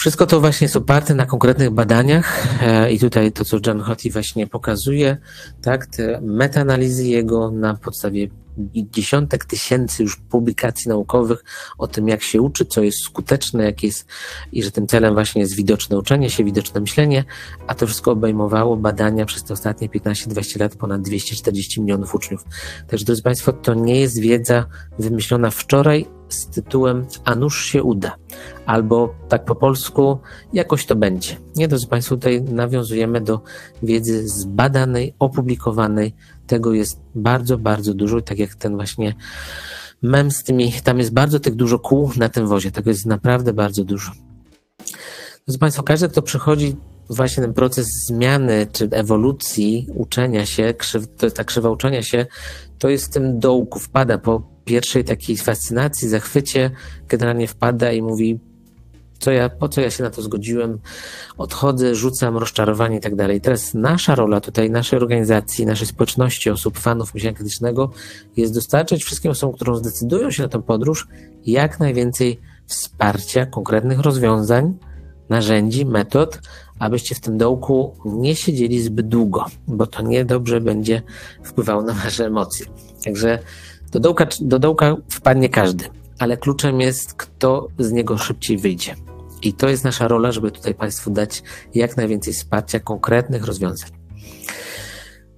[0.00, 4.10] Wszystko to właśnie jest oparte na konkretnych badaniach e, i tutaj to, co John Hotty
[4.10, 5.16] właśnie pokazuje,
[5.62, 8.28] tak, te metaanalizy jego na podstawie
[8.74, 11.44] dziesiątek tysięcy już publikacji naukowych
[11.78, 14.06] o tym, jak się uczy, co jest skuteczne, jak jest,
[14.52, 17.24] i że tym celem właśnie jest widoczne uczenie się, widoczne myślenie,
[17.66, 22.44] a to wszystko obejmowało badania przez te ostatnie 15-20 lat ponad 240 milionów uczniów.
[22.88, 24.66] Także, drodzy Państwo, to nie jest wiedza
[24.98, 28.16] wymyślona wczoraj z tytułem A nuż się uda,
[28.66, 30.18] albo tak po polsku,
[30.52, 31.36] jakoś to będzie.
[31.56, 33.40] Nie, drodzy Państwo, tutaj nawiązujemy do
[33.82, 36.14] wiedzy zbadanej, opublikowanej,
[36.46, 39.14] tego jest bardzo, bardzo dużo tak jak ten właśnie
[40.02, 43.52] mem z tymi, tam jest bardzo tych dużo kół na tym wozie, tego jest naprawdę
[43.52, 44.12] bardzo dużo.
[45.44, 46.76] Proszę Państwa, każdy, kto przychodzi
[47.10, 52.26] właśnie ten proces zmiany czy ewolucji uczenia się, krzyw, ta krzywa uczenia się,
[52.78, 56.70] to jest w tym dołku, wpada po pierwszej takiej fascynacji, zachwycie,
[57.08, 58.40] generalnie wpada i mówi,
[59.20, 60.78] co ja, po co ja się na to zgodziłem,
[61.38, 63.40] odchodzę, rzucam, rozczarowanie i tak dalej.
[63.40, 67.90] Teraz nasza rola tutaj, naszej organizacji, naszej społeczności osób, fanów myślenia krytycznego
[68.36, 71.08] jest dostarczyć wszystkim osobom, które zdecydują się na tę podróż,
[71.46, 74.74] jak najwięcej wsparcia, konkretnych rozwiązań,
[75.28, 76.40] narzędzi, metod,
[76.78, 81.02] abyście w tym dołku nie siedzieli zbyt długo, bo to niedobrze będzie
[81.42, 82.66] wpływało na wasze emocje.
[83.04, 83.38] Także
[83.90, 85.84] do dołka, do dołka wpadnie każdy,
[86.18, 88.94] ale kluczem jest, kto z niego szybciej wyjdzie.
[89.42, 91.42] I to jest nasza rola, żeby tutaj Państwu dać
[91.74, 93.90] jak najwięcej wsparcia, konkretnych rozwiązań.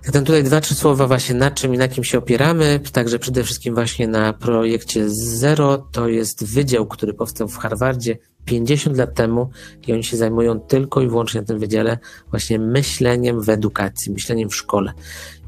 [0.05, 2.81] Zatem tutaj dwa, trzy słowa właśnie na czym i na kim się opieramy.
[2.93, 5.79] Także przede wszystkim właśnie na projekcie Zero.
[5.79, 9.51] To jest wydział, który powstał w Harvardzie 50 lat temu
[9.87, 11.99] i oni się zajmują tylko i wyłącznie na tym wydziale
[12.31, 14.93] właśnie myśleniem w edukacji, myśleniem w szkole.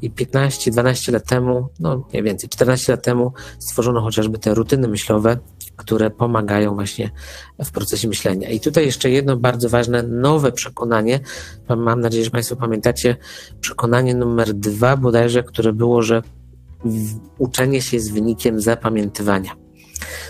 [0.01, 5.37] I 15-12 lat temu, no nie więcej, 14 lat temu stworzono chociażby te rutyny myślowe,
[5.75, 7.11] które pomagają właśnie
[7.65, 8.49] w procesie myślenia.
[8.49, 11.19] I tutaj jeszcze jedno bardzo ważne, nowe przekonanie.
[11.77, 13.15] Mam nadzieję, że Państwo pamiętacie
[13.61, 16.21] przekonanie numer dwa bodajże, które było, że
[17.37, 19.64] uczenie się jest wynikiem zapamiętywania.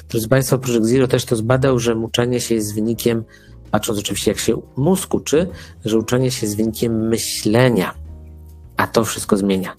[0.10, 3.24] Drodzy Państwo, Projekt Zero też to zbadał, że uczenie się jest wynikiem,
[3.72, 5.48] patrząc oczywiście jak się mózg uczy,
[5.86, 7.94] że uczenie się jest wynikiem myślenia,
[8.78, 9.76] a to wszystko zmienia.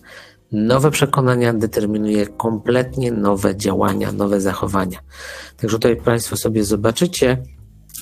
[0.52, 4.98] Nowe przekonania determinuje kompletnie nowe działania, nowe zachowania.
[5.56, 7.42] Także tutaj Państwo sobie zobaczycie,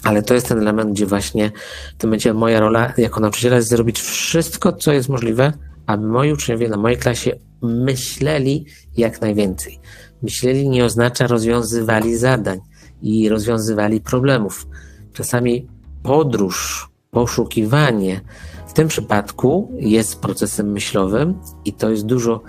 [0.02, 1.52] ale to jest ten element, gdzie właśnie
[1.98, 5.52] to będzie moja rola jako nauczyciela jest zrobić wszystko, co jest możliwe,
[5.86, 8.66] aby moi uczniowie na mojej klasie myśleli
[8.96, 9.80] jak najwięcej.
[10.24, 12.60] Myśleli nie oznacza rozwiązywali zadań
[13.02, 14.66] i rozwiązywali problemów.
[15.12, 15.68] Czasami
[16.02, 18.20] podróż, poszukiwanie
[18.66, 21.34] w tym przypadku jest procesem myślowym
[21.64, 22.42] i to jest dużo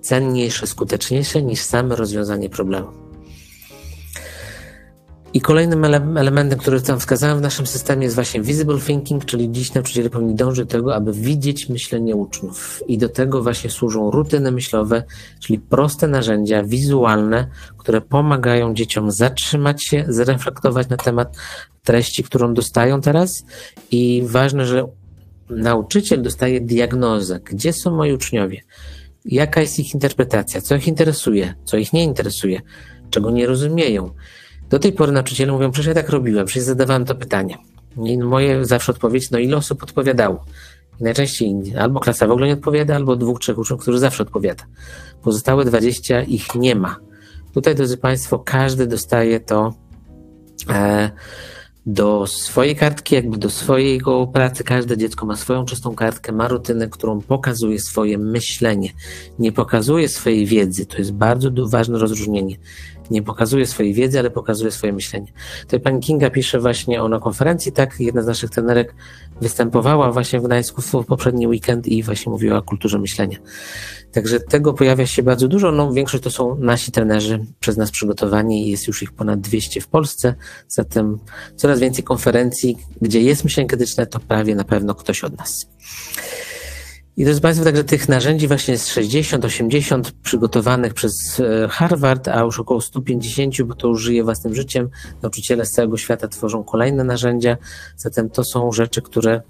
[0.00, 3.03] cenniejsze, skuteczniejsze niż same rozwiązanie problemu.
[5.34, 9.52] I kolejnym ele elementem, który tam wskazałem w naszym systemie jest właśnie visible thinking, czyli
[9.52, 12.82] dziś nauczyciele powinni dążyć do tego, aby widzieć myślenie uczniów.
[12.88, 15.04] I do tego właśnie służą rutyny myślowe,
[15.40, 21.36] czyli proste narzędzia wizualne, które pomagają dzieciom zatrzymać się, zreflektować na temat
[21.84, 23.44] treści, którą dostają teraz.
[23.90, 24.86] I ważne, że
[25.50, 28.60] nauczyciel dostaje diagnozę, gdzie są moi uczniowie,
[29.24, 32.60] jaka jest ich interpretacja, co ich interesuje, co ich nie interesuje,
[33.10, 34.10] czego nie rozumieją
[34.70, 37.58] do tej pory nauczyciele mówią, przecież ja tak robiłem, przecież zadawałem to pytanie.
[38.04, 40.44] I moje zawsze odpowiedź, no ile osób odpowiadało?
[41.00, 44.64] I najczęściej albo klasa w ogóle nie odpowiada, albo dwóch, trzech uczniów, którzy zawsze odpowiada.
[45.22, 46.96] Pozostałe 20 ich nie ma.
[47.54, 49.74] Tutaj, drodzy Państwo, każdy dostaje to
[50.70, 51.10] e,
[51.86, 54.64] do swojej kartki, jakby do swojego pracy.
[54.64, 58.90] Każde dziecko ma swoją czystą kartkę, ma rutynę, którą pokazuje swoje myślenie.
[59.38, 60.86] Nie pokazuje swojej wiedzy.
[60.86, 62.56] To jest bardzo ważne rozróżnienie
[63.10, 65.32] nie pokazuje swojej wiedzy, ale pokazuje swoje myślenie.
[65.60, 68.94] Tutaj pani Kinga pisze właśnie o na konferencji, tak, jedna z naszych trenerek
[69.40, 73.38] występowała właśnie w Gdańsku w poprzedni weekend i właśnie mówiła o kulturze myślenia.
[74.12, 78.70] Także tego pojawia się bardzo dużo, no większość to są nasi trenerzy przez nas przygotowani
[78.70, 80.34] jest już ich ponad 200 w Polsce,
[80.68, 81.18] zatem
[81.56, 85.66] coraz więcej konferencji, gdzie jest myślenie krytyczne, to prawie na pewno ktoś od nas.
[87.16, 92.40] I drodzy Państwo, także tych narzędzi właśnie jest 60, 80 przygotowanych przez e, Harvard, a
[92.40, 94.90] już około 150, bo to już żyje własnym życiem.
[95.22, 97.56] Nauczyciele z całego świata tworzą kolejne narzędzia,
[97.96, 99.42] zatem to są rzeczy, które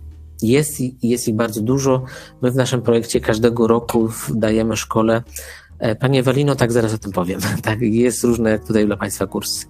[0.43, 2.05] jest i jest ich bardzo dużo.
[2.43, 5.23] My w naszym projekcie każdego roku dajemy szkole
[5.79, 7.41] E, Panie Walino, tak zaraz o tym powiem.
[7.63, 9.67] Tak, jest różne tutaj dla Państwa kursy.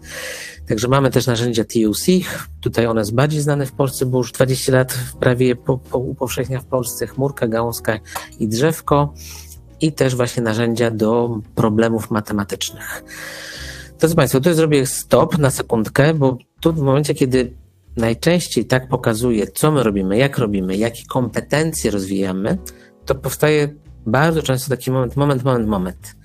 [0.69, 2.07] Także mamy też narzędzia TUC.
[2.61, 6.61] Tutaj one jest bardziej znane w Polsce, bo już 20 lat prawie po, po upowszechnia
[6.61, 7.99] w Polsce chmurka, gałązka
[8.38, 9.14] i drzewko.
[9.81, 13.05] I też właśnie narzędzia do problemów matematycznych.
[13.99, 17.55] Drodzy Państwo, tu zrobię stop na sekundkę, bo tu w momencie, kiedy
[17.97, 22.59] najczęściej tak pokazuję, co my robimy, jak robimy, jakie kompetencje rozwijamy,
[23.05, 23.75] to powstaje
[24.07, 26.17] bardzo często taki moment, moment, moment, moment.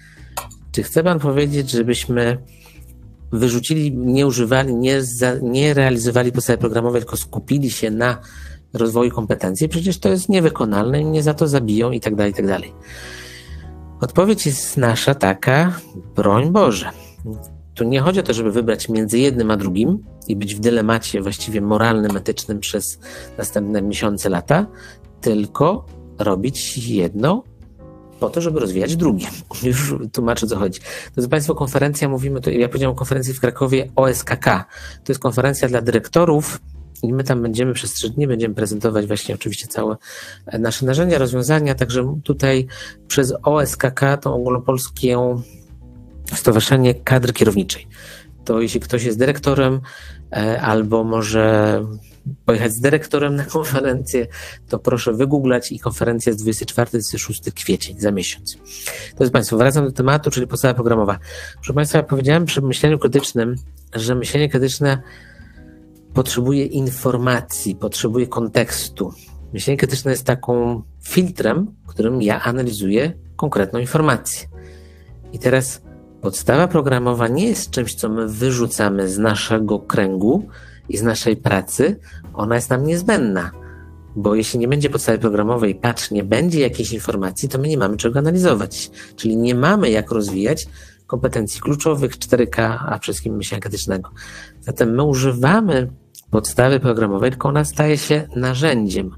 [0.72, 2.38] Czy chce Pan powiedzieć, żebyśmy
[3.32, 8.18] wyrzucili, nie używali, nie, za, nie realizowali podstawy programowej, tylko skupili się na
[8.74, 9.70] rozwoju kompetencji?
[9.70, 12.74] Przecież to jest niewykonalne, mnie za to zabiją i tak dalej, i tak dalej.
[14.02, 15.74] Odpowiedź jest nasza taka,
[16.16, 16.90] broń Boże.
[17.74, 21.22] Tu nie chodzi o to, żeby wybrać między jednym a drugim i być w dylemacie
[21.22, 23.00] właściwie moralnym, etycznym przez
[23.38, 24.66] następne miesiące, lata,
[25.22, 25.86] tylko
[26.20, 27.44] robić jedno
[28.20, 29.28] po to, żeby rozwijać drugie.
[29.64, 30.80] Już tłumaczę, co chodzi.
[31.16, 34.46] Drodzy Państwo, konferencja, mówimy, to, ja powiedziałem o konferencji w Krakowie OSKK.
[35.04, 36.62] To jest konferencja dla dyrektorów
[37.04, 39.96] i my tam będziemy przez trzy dni, będziemy prezentować właśnie oczywiście całe
[40.60, 42.68] nasze narzędzia, rozwiązania, także tutaj
[43.08, 45.18] przez OSKK, to ogólnopolskie
[46.36, 47.88] Stowarzyszenie Kadry Kierowniczej.
[48.46, 49.82] To jeśli ktoś jest dyrektorem
[50.32, 51.82] e, albo może
[52.46, 54.28] pojechać z dyrektorem na konferencję,
[54.70, 58.58] to proszę wygooglać i konferencja jest 24-26 kwiecień za miesiąc.
[59.16, 61.20] To jest Państwo, wracam do tematu, czyli podstawa programowa.
[61.54, 63.56] Proszę Państwa, ja powiedziałem przy myśleniu krytycznym,
[63.94, 65.02] że myślenie krytyczne
[66.14, 69.14] potrzebuje informacji, potrzebuje kontekstu.
[69.54, 74.48] Myślenie krytyczne jest taką filtrem, którym ja analizuję konkretną informację.
[75.34, 75.82] I teraz
[76.22, 80.50] podstawa programowa nie jest czymś, co my wyrzucamy z naszego kręgu,
[80.90, 82.00] i z naszej pracy,
[82.34, 83.52] ona jest nam niezbędna.
[84.16, 87.98] Bo jeśli nie będzie podstawy programowej, patrz, nie będzie jakiejś informacji, to my nie mamy
[87.98, 88.92] czego analizować.
[89.16, 90.68] Czyli nie mamy jak rozwijać
[91.08, 94.10] kompetencji kluczowych 4K, a przede wszystkim myślenia krytycznego.
[94.62, 95.90] Zatem my używamy
[96.32, 99.16] podstawy programowej, tylko ona staje się narzędziem,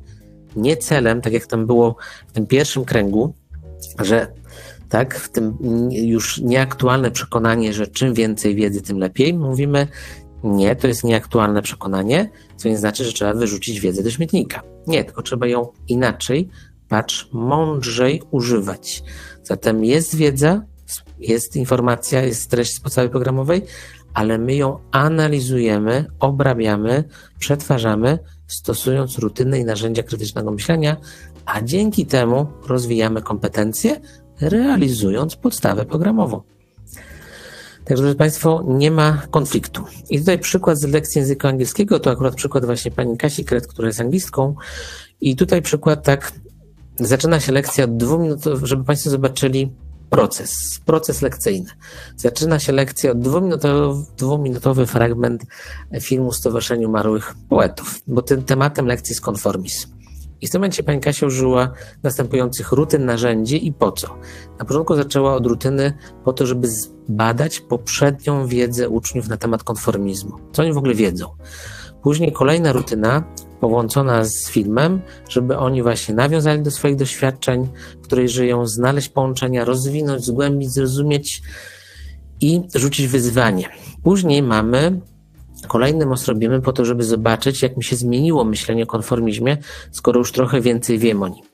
[0.56, 1.95] nie celem, tak jak tam było
[2.28, 3.34] w tym pierwszym kręgu,
[4.00, 4.28] że
[4.89, 5.58] tak, w tym
[5.91, 9.34] już nieaktualne przekonanie, że czym więcej wiedzy, tym lepiej.
[9.34, 9.88] Mówimy,
[10.43, 14.62] nie, to jest nieaktualne przekonanie, co nie znaczy, że trzeba wyrzucić wiedzę do śmietnika.
[14.88, 16.49] Nie, tylko trzeba ją inaczej,
[16.88, 19.04] patrz, mądrzej używać.
[19.43, 20.62] Zatem jest wiedza,
[21.19, 23.62] jest informacja, jest treść z podstawy programowej,
[24.13, 27.04] ale my ją analizujemy, obrabiamy,
[27.39, 30.97] przetwarzamy, stosując rutyny i narzędzia krytycznego myślenia,
[31.45, 34.01] a dzięki temu rozwijamy kompetencje,
[34.41, 36.41] realizując podstawę programową.
[37.85, 39.83] Także, drodzy Państwo, nie ma konfliktu.
[40.09, 43.87] I tutaj przykład z lekcji języka angielskiego, to akurat przykład właśnie pani Kasi Kret, która
[43.87, 44.55] jest anglistką.
[45.21, 46.31] I tutaj przykład tak,
[46.99, 49.71] zaczyna się lekcja od dwóch minut, żeby Państwo zobaczyli,
[50.09, 51.69] proces, proces lekcyjny.
[52.17, 55.45] Zaczyna się lekcja od dwuminutowy, dwuminutowy fragment
[56.01, 60.00] filmu Stowarzyszeniu Marłych Poetów, bo tym tematem lekcji jest konformizm.
[60.41, 61.71] I w tym momencie pani Kasia użyła
[62.04, 64.08] następujących rutyn, narzędzi i po co.
[64.60, 65.93] Na początku zaczęła od rutyny
[66.25, 70.32] po to, żeby zbadać poprzednią wiedzę uczniów na temat konformizmu.
[70.51, 71.27] Co oni w ogóle wiedzą.
[72.04, 73.23] Później kolejna rutyna
[73.60, 77.67] połączona z filmem, żeby oni właśnie nawiązali do swoich doświadczeń,
[78.01, 81.41] w której żyją, znaleźć połączenia, rozwinąć, zgłębić, zrozumieć
[82.41, 83.69] i rzucić wyzwanie.
[84.04, 85.01] Później mamy
[85.67, 89.58] Kolejny most robimy po to, żeby zobaczyć, jak mi się zmieniło myślenie o konformizmie,
[89.91, 91.45] skoro już trochę więcej wiem o nim.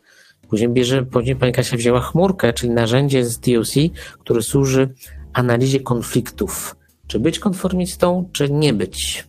[0.49, 3.73] Później bierze, później pani Kasia wzięła chmurkę, czyli narzędzie z TOC,
[4.19, 4.93] które służy
[5.33, 6.75] analizie konfliktów.
[7.07, 9.27] Czy być konformistą, czy nie być.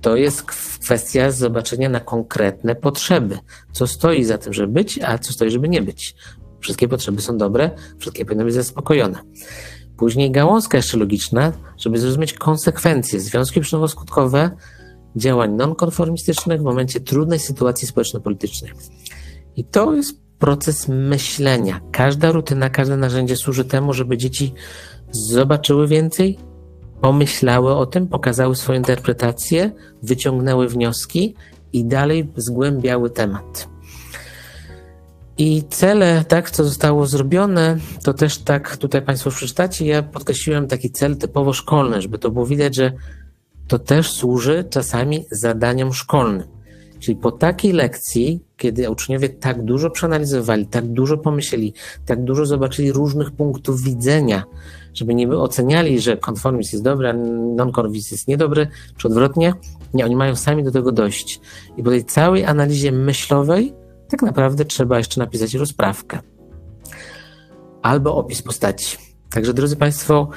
[0.00, 3.38] To jest kwestia zobaczenia na konkretne potrzeby.
[3.72, 6.14] Co stoi za tym, żeby być, a co stoi, żeby nie być.
[6.60, 9.18] Wszystkie potrzeby są dobre, wszystkie powinny być zaspokojone.
[10.00, 14.50] Później gałązka jeszcze logiczna, żeby zrozumieć konsekwencje, związki przyczynowo-skutkowe
[15.16, 18.72] działań nonkonformistycznych w momencie trudnej sytuacji społeczno-politycznej.
[19.56, 21.80] I to jest proces myślenia.
[21.92, 24.54] Każda rutyna, każde narzędzie służy temu, żeby dzieci
[25.10, 26.38] zobaczyły więcej,
[27.00, 31.34] pomyślały o tym, pokazały swoją interpretację, wyciągnęły wnioski
[31.72, 33.68] i dalej zgłębiały temat.
[35.40, 39.86] I cele, tak, co zostało zrobione, to też tak tutaj Państwo przeczytacie.
[39.86, 42.92] Ja podkreśliłem taki cel typowo szkolny, żeby to było widać, że
[43.68, 46.42] to też służy czasami zadaniom szkolnym.
[46.98, 51.74] Czyli po takiej lekcji, kiedy uczniowie tak dużo przeanalizowali, tak dużo pomyśleli,
[52.06, 54.44] tak dużo zobaczyli różnych punktów widzenia,
[54.94, 59.54] żeby nie oceniali, że konformizm jest dobry, a non-konformizm jest niedobry, czy odwrotnie.
[59.94, 61.40] Nie, oni mają sami do tego dojść.
[61.76, 63.79] I po tej całej analizie myślowej
[64.10, 66.18] tak naprawdę trzeba jeszcze napisać rozprawkę
[67.82, 68.96] albo opis postaci.
[69.30, 70.28] Także, drodzy Państwo,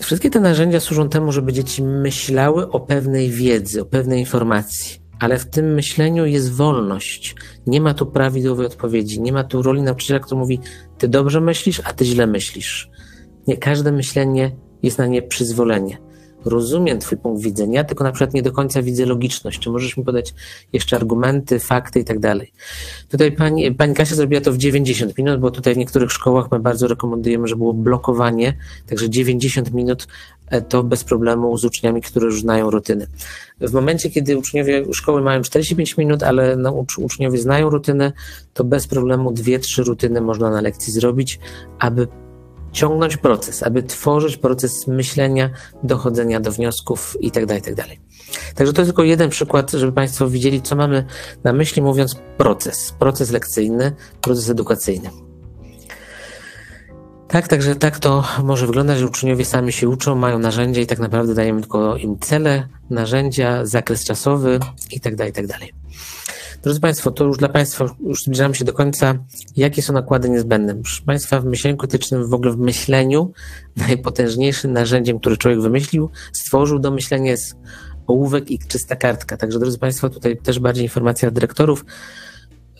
[0.00, 5.38] wszystkie te narzędzia służą temu, żeby dzieci myślały o pewnej wiedzy, o pewnej informacji, ale
[5.38, 7.34] w tym myśleniu jest wolność.
[7.66, 10.60] Nie ma tu prawidłowej odpowiedzi, nie ma tu roli nauczyciela, który mówi:
[10.98, 12.90] Ty dobrze myślisz, a ty źle myślisz.
[13.46, 16.11] Nie, każde myślenie jest na nie przyzwolenie
[16.44, 19.58] rozumiem Twój punkt widzenia, tylko na przykład nie do końca widzę logiczność.
[19.58, 20.34] Czy możesz mi podać
[20.72, 22.52] jeszcze argumenty, fakty i tak dalej.
[23.08, 26.60] Tutaj pani, pani Kasia zrobiła to w 90 minut, bo tutaj w niektórych szkołach my
[26.60, 30.06] bardzo rekomendujemy, żeby było blokowanie, także 90 minut
[30.48, 33.06] e, to bez problemu z uczniami, którzy już znają rutyny.
[33.60, 38.12] W momencie, kiedy uczniowie szkoły mają 45 minut, ale no, uczniowie znają rutynę,
[38.54, 41.38] to bez problemu dwie, trzy rutyny można na lekcji zrobić,
[41.78, 42.08] aby
[42.72, 45.50] ciągnąć proces, aby tworzyć proces myślenia,
[45.82, 47.84] dochodzenia do wniosków itd., tak itd.
[47.84, 47.98] Tak
[48.54, 51.04] także to jest tylko jeden przykład, żeby Państwo widzieli, co mamy
[51.44, 55.10] na myśli, mówiąc proces, proces lekcyjny, proces edukacyjny.
[57.28, 60.98] Tak, także tak to może wyglądać, że uczniowie sami się uczą, mają narzędzia i tak
[60.98, 65.54] naprawdę dajemy tylko im cele, narzędzia, zakres czasowy itd., tak itd.
[66.62, 69.14] Drodzy Państwo, to już dla Państwa, już zbliżamy się do końca.
[69.56, 70.74] Jakie są nakłady niezbędne?
[70.74, 73.32] Proszę Państwa, w myśleniu krytycznym, w ogóle w myśleniu,
[73.88, 77.56] najpotężniejszym narzędziem, które człowiek wymyślił, stworzył do myślenia jest
[78.06, 79.36] ołówek i czysta kartka.
[79.36, 81.84] Także, drodzy Państwo, tutaj też bardziej informacja od dyrektorów.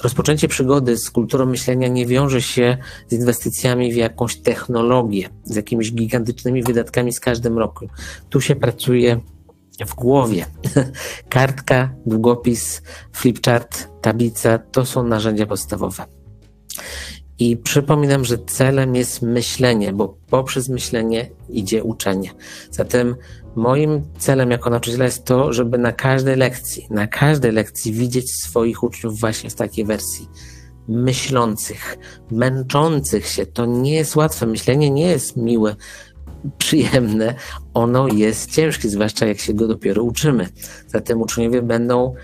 [0.03, 2.77] Rozpoczęcie przygody z kulturą myślenia nie wiąże się
[3.09, 7.89] z inwestycjami w jakąś technologię, z jakimiś gigantycznymi wydatkami z każdym rokiem.
[8.31, 9.21] Tu się pracuje
[9.87, 10.47] w głowie.
[11.29, 16.05] Kartka, długopis, flipchart, tablica to są narzędzia podstawowe.
[17.39, 22.31] I przypominam, że celem jest myślenie, bo poprzez myślenie idzie uczenie.
[22.71, 23.17] Zatem
[23.57, 28.83] moim celem jako nauczyciela jest to, żeby na każdej lekcji, na każdej lekcji widzieć swoich
[28.83, 30.29] uczniów właśnie w takiej wersji
[30.89, 31.99] myślących,
[32.31, 33.47] męczących się.
[33.47, 34.47] To nie jest łatwe.
[34.47, 35.77] Myślenie nie jest miłe
[36.59, 37.35] przyjemne,
[37.75, 40.49] ono jest ciężkie, zwłaszcza jak się go dopiero uczymy.
[40.89, 42.15] Zatem uczniowie będą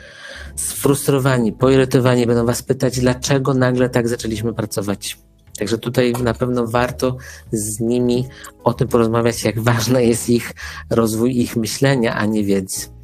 [0.56, 5.18] sfrustrowani, poirytowani, będą was pytać, dlaczego nagle tak zaczęliśmy pracować.
[5.58, 7.16] Także tutaj na pewno warto
[7.52, 8.26] z nimi
[8.64, 10.52] o tym porozmawiać, jak ważny jest ich
[10.90, 12.97] rozwój, ich myślenia, a nie wiedzy.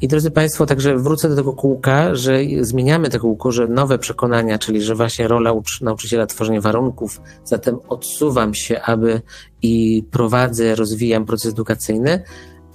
[0.00, 4.58] I drodzy Państwo, także wrócę do tego kółka, że zmieniamy to kółko, że nowe przekonania,
[4.58, 9.22] czyli że właśnie rola nauczyciela tworzenie warunków, zatem odsuwam się, aby
[9.62, 12.22] i prowadzę, rozwijam proces edukacyjny,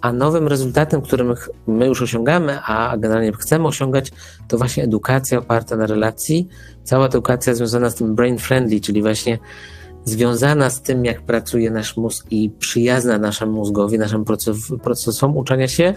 [0.02, 1.34] a nowym rezultatem, którym
[1.68, 4.12] my już osiągamy, a generalnie chcemy osiągać,
[4.48, 6.48] to właśnie edukacja oparta na relacji.
[6.84, 9.40] Cała edukacja związana z tym brain friendly, czyli właśnie
[10.06, 14.26] związana z tym, jak pracuje nasz mózg i przyjazna naszemu mózgowi, naszym
[14.84, 15.94] procesom uczenia się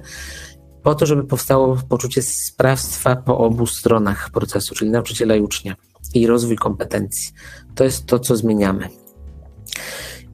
[0.86, 5.76] po to, żeby powstało poczucie sprawstwa po obu stronach procesu, czyli nauczyciela i ucznia.
[6.14, 7.32] i rozwój kompetencji.
[7.74, 8.88] To jest to, co zmieniamy.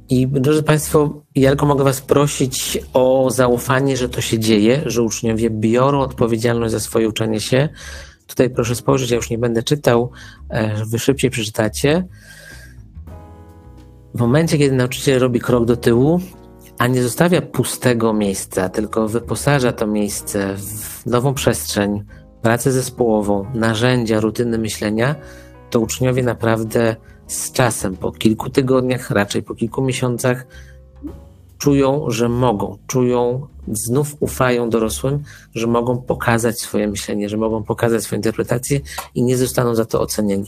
[0.08, 5.02] I drodzy Państwo, ja tylko mogę Was prosić o zaufanie, że to się dzieje, że
[5.02, 7.68] uczniowie biorą odpowiedzialność za swoje uczenie się.
[8.26, 10.10] Tutaj proszę spojrzeć, ja już nie będę czytał,
[10.48, 12.08] e, Wy szybciej przeczytacie.
[14.14, 16.20] W momencie, kiedy nauczyciel robi krok do tyłu,
[16.82, 22.04] a nie zostawia pustego miejsca, tylko wyposaża to miejsce w nową przestrzeń,
[22.42, 25.14] pracę zespołową, narzędzia, rutyny myślenia,
[25.70, 30.46] to uczniowie naprawdę z czasem, po kilku tygodniach, raczej po kilku miesiącach,
[31.58, 35.22] czują, że mogą, czują, znów ufają dorosłym,
[35.54, 38.80] że mogą pokazać swoje myślenie, że mogą pokazać swoje interpretacje
[39.14, 40.46] i nie zostaną za to ocenieni.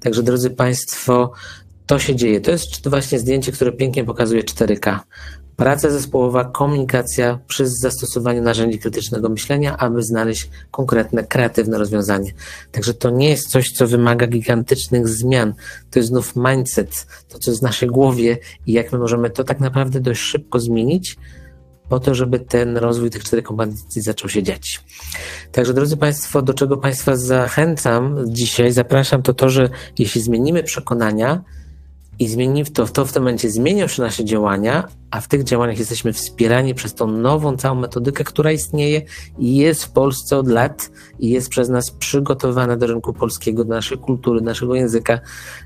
[0.00, 1.32] Także drodzy Państwo,
[1.88, 2.40] to się dzieje.
[2.40, 4.98] To jest właśnie zdjęcie, które pięknie pokazuje 4K.
[5.58, 12.32] Praca zespołowa, komunikacja przy zastosowaniu narzędzi krytycznego myślenia, aby znaleźć konkretne, kreatywne rozwiązanie.
[12.72, 15.54] Także to nie jest coś, co wymaga gigantycznych zmian.
[15.90, 19.44] To jest znów mindset, to co jest w naszej głowie i jak my możemy to
[19.44, 21.16] tak naprawdę dość szybko zmienić,
[21.88, 24.84] po to, żeby ten rozwój tych czterech kompetencji zaczął się dziać.
[25.52, 31.44] Także drodzy Państwo, do czego Państwa zachęcam dzisiaj, zapraszam to to, że jeśli zmienimy przekonania,
[32.18, 35.78] i zmieni to, to w tym momencie zmienią się nasze działania, a w tych działaniach
[35.78, 39.02] jesteśmy wspierani przez tą nową całą metodykę, która istnieje
[39.38, 43.74] i jest w Polsce od lat i jest przez nas przygotowana do rynku polskiego, do
[43.74, 45.20] naszej kultury, naszego języka,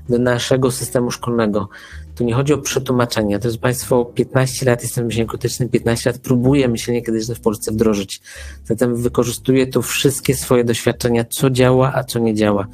[0.09, 1.69] do naszego systemu szkolnego.
[2.15, 3.39] Tu nie chodzi o przetłumaczenie.
[3.39, 7.71] To jest Państwo 15 lat jestem myśleniem krytycznym, 15 lat próbuję myślenie krytyczne w Polsce
[7.71, 8.21] wdrożyć.
[8.65, 12.67] Zatem wykorzystuję tu wszystkie swoje doświadczenia, co działa, a co nie działa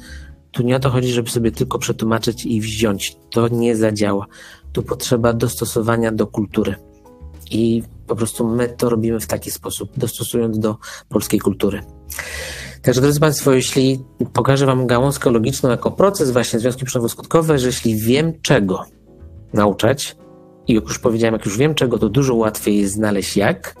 [0.52, 3.16] tu nie o to chodzi, żeby sobie tylko przetłumaczyć i wziąć.
[3.30, 4.26] To nie zadziała.
[4.72, 6.74] Tu potrzeba dostosowania do kultury.
[7.50, 10.76] I po prostu my to robimy w taki sposób, dostosując do
[11.08, 11.80] polskiej kultury.
[12.82, 17.96] Także drodzy Państwo, jeśli pokażę Wam gałązkę logiczną jako proces, właśnie związki przyczynowo-skutkowe, że jeśli
[17.96, 18.84] wiem czego
[19.52, 20.16] nauczać,
[20.68, 23.74] i jak już powiedziałem, jak już wiem czego, to dużo łatwiej jest znaleźć jak,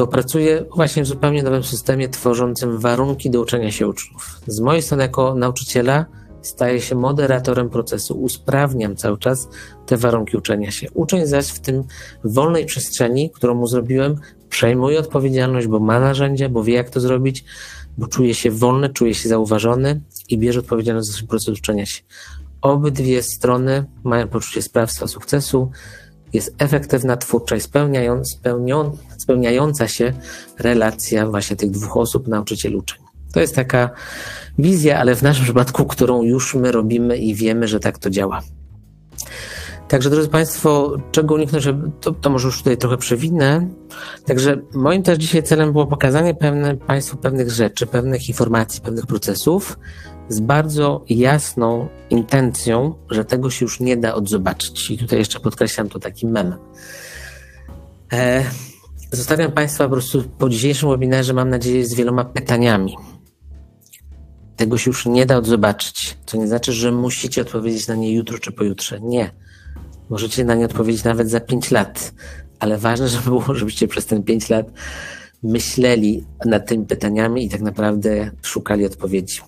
[0.00, 4.40] to pracuję właśnie w zupełnie nowym systemie tworzącym warunki do uczenia się uczniów.
[4.46, 6.06] Z mojej strony, jako nauczyciela,
[6.42, 9.48] staję się moderatorem procesu, usprawniam cały czas
[9.86, 10.90] te warunki uczenia się.
[10.94, 11.84] Uczeń zaś w tym
[12.24, 14.16] wolnej przestrzeni, którą mu zrobiłem,
[14.48, 17.44] przejmuje odpowiedzialność, bo ma narzędzia, bo wie, jak to zrobić,
[17.98, 22.02] bo czuje się wolny, czuje się zauważony i bierze odpowiedzialność za swój proces uczenia się.
[22.60, 25.70] Obydwie strony mają poczucie sprawstwa sukcesu,
[26.32, 27.60] jest efektywna, twórcza i
[29.18, 30.12] spełniająca się
[30.58, 32.98] relacja właśnie tych dwóch osób, nauczyciel uczeń.
[33.32, 33.90] To jest taka
[34.58, 38.42] wizja, ale w naszym przypadku, którą już my robimy i wiemy, że tak to działa.
[39.88, 41.68] Także, drodzy Państwo, czego uniknąć,
[42.00, 43.68] to, to może już tutaj trochę przewinę.
[44.26, 49.78] Także moim też dzisiaj celem było pokazanie pewne, Państwu pewnych rzeczy, pewnych informacji, pewnych procesów,
[50.30, 54.90] z bardzo jasną intencją, że tego się już nie da odzobaczyć.
[54.90, 56.58] I tutaj jeszcze podkreślam to takim memem.
[58.12, 58.44] E,
[59.12, 62.96] zostawiam Państwa po prostu po dzisiejszym webinarze, mam nadzieję, z wieloma pytaniami.
[64.56, 68.38] Tego się już nie da odzobaczyć, co nie znaczy, że musicie odpowiedzieć na nie jutro
[68.38, 69.00] czy pojutrze.
[69.00, 69.30] Nie.
[70.10, 72.12] Możecie na nie odpowiedzieć nawet za 5 lat,
[72.58, 74.66] ale ważne, żeby było, żebyście przez ten 5 lat
[75.42, 79.40] myśleli nad tymi pytaniami i tak naprawdę szukali odpowiedzi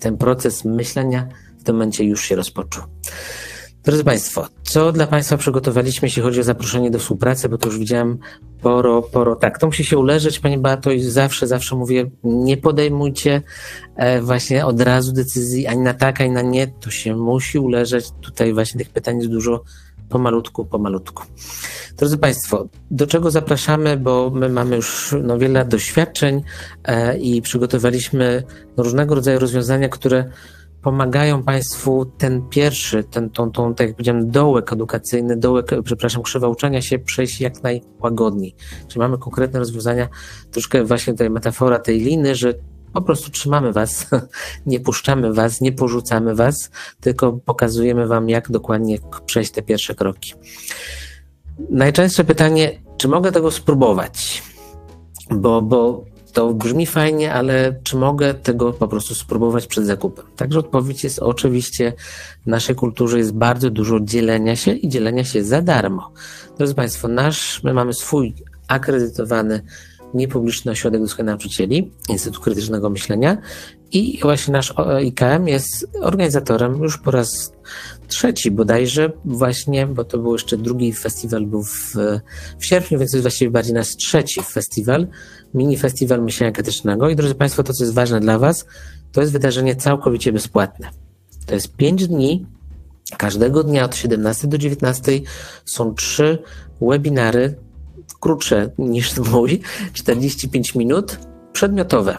[0.00, 1.28] ten proces myślenia
[1.58, 2.84] w tym momencie już się rozpoczął.
[3.84, 7.78] Drodzy Państwo, co dla Państwa przygotowaliśmy, jeśli chodzi o zaproszenie do współpracy, bo to już
[7.78, 8.18] widziałem
[8.62, 9.36] poro, poro.
[9.36, 13.42] Tak, to musi się uleżeć, Pani Beato, i zawsze, zawsze mówię, nie podejmujcie
[13.96, 16.66] e, właśnie od razu decyzji ani na tak, ani na nie.
[16.66, 18.10] To się musi uleżeć.
[18.20, 19.62] Tutaj właśnie tych pytań jest dużo
[20.10, 21.24] pomalutku, pomalutku.
[21.96, 26.42] Drodzy Państwo, do czego zapraszamy, bo my mamy już no, wiele doświadczeń
[26.84, 28.42] e, i przygotowaliśmy
[28.76, 30.30] różnego rodzaju rozwiązania, które
[30.82, 36.48] pomagają Państwu ten pierwszy, ten, tą, tą, tak jak powiedziałem, dołek edukacyjny, dołek, przepraszam, krzywa
[36.48, 38.54] uczenia się przejść jak najłagodniej.
[38.88, 40.08] Czyli mamy konkretne rozwiązania,
[40.50, 42.54] troszkę właśnie tutaj metafora tej liny, że
[42.92, 44.06] po prostu trzymamy Was,
[44.66, 46.70] nie puszczamy Was, nie porzucamy Was,
[47.00, 50.34] tylko pokazujemy Wam, jak dokładnie przejść te pierwsze kroki.
[51.70, 54.42] Najczęstsze pytanie, czy mogę tego spróbować?
[55.30, 60.24] Bo, bo to brzmi fajnie, ale czy mogę tego po prostu spróbować przed zakupem?
[60.36, 61.92] Także odpowiedź jest oczywiście
[62.42, 66.12] w naszej kulturze jest bardzo dużo dzielenia się i dzielenia się za darmo.
[66.58, 68.34] Drodzy Państwo, nasz, my mamy swój
[68.68, 69.62] akredytowany
[70.14, 73.38] niepubliczny ośrodek do nauczycieli, Instytut Krytycznego Myślenia
[73.92, 77.52] i właśnie nasz IKM jest organizatorem już po raz
[78.08, 81.94] trzeci bodajże właśnie, bo to był jeszcze drugi festiwal był w,
[82.58, 85.06] w sierpniu, więc to jest właściwie bardziej nasz trzeci festiwal,
[85.54, 88.66] mini festiwal myślenia krytycznego i drodzy Państwo, to co jest ważne dla Was,
[89.12, 90.90] to jest wydarzenie całkowicie bezpłatne.
[91.46, 92.46] To jest 5 dni.
[93.18, 95.12] Każdego dnia od 17 do 19
[95.64, 96.38] są trzy
[96.80, 97.56] webinary,
[98.14, 99.60] krótsze niż mój,
[99.92, 101.18] 45 minut,
[101.52, 102.16] przedmiotowe.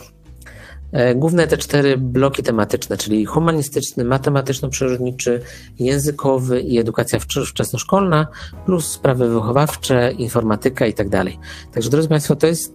[0.91, 5.41] E, główne te cztery bloki tematyczne, czyli humanistyczny, matematyczno-przyrodniczy,
[5.79, 8.27] językowy i edukacja wczesnoszkolna,
[8.65, 11.39] plus sprawy wychowawcze, informatyka i tak dalej.
[11.73, 12.73] Także drodzy Państwo, to jest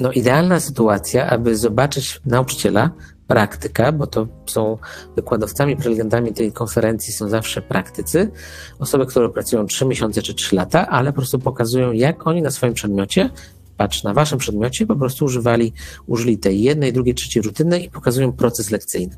[0.00, 2.90] no, idealna sytuacja, aby zobaczyć nauczyciela,
[3.32, 4.78] praktyka, bo to są
[5.16, 8.30] wykładowcami, prelegentami tej konferencji są zawsze praktycy,
[8.78, 12.50] osoby, które pracują 3 miesiące czy 3 lata, ale po prostu pokazują, jak oni na
[12.50, 13.30] swoim przedmiocie
[13.76, 15.72] patrz, na waszym przedmiocie po prostu używali,
[16.06, 19.16] użyli tej jednej, drugiej, trzeciej rutyny i pokazują proces lekcyjny.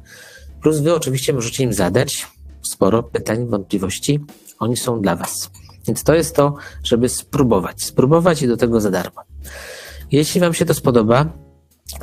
[0.63, 2.27] Plus wy oczywiście możecie im zadać
[2.63, 4.21] sporo pytań, wątpliwości.
[4.59, 5.51] Oni są dla was.
[5.87, 7.85] Więc to jest to, żeby spróbować.
[7.85, 9.23] Spróbować i do tego za darmo.
[10.13, 11.44] Jeśli wam się to spodoba,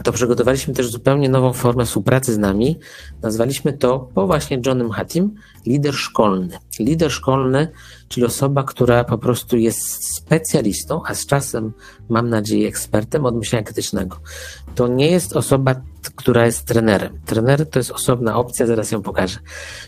[0.04, 2.80] to przygotowaliśmy też zupełnie nową formę współpracy z nami.
[3.22, 6.58] Nazwaliśmy to po właśnie Johnem Hatim lider szkolny.
[6.80, 7.68] Lider szkolny,
[8.08, 11.74] czyli osoba, która po prostu jest specjalistą, a z czasem,
[12.10, 14.18] mam nadzieję, ekspertem od myślenia krytycznego.
[14.76, 15.76] To nie jest osoba,
[16.16, 17.22] która jest trenerem.
[17.26, 19.40] Trener to jest osobna opcja, zaraz ją pokażę.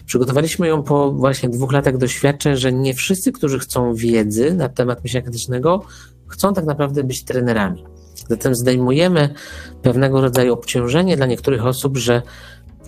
[0.06, 5.04] Przygotowaliśmy ją po właśnie dwóch latach doświadczeń, że nie wszyscy, którzy chcą wiedzy na temat
[5.04, 5.84] myślenia krytycznego,
[6.28, 7.93] chcą tak naprawdę być trenerami.
[8.30, 9.34] Zatem zdejmujemy
[9.82, 12.22] pewnego rodzaju obciążenie dla niektórych osób, że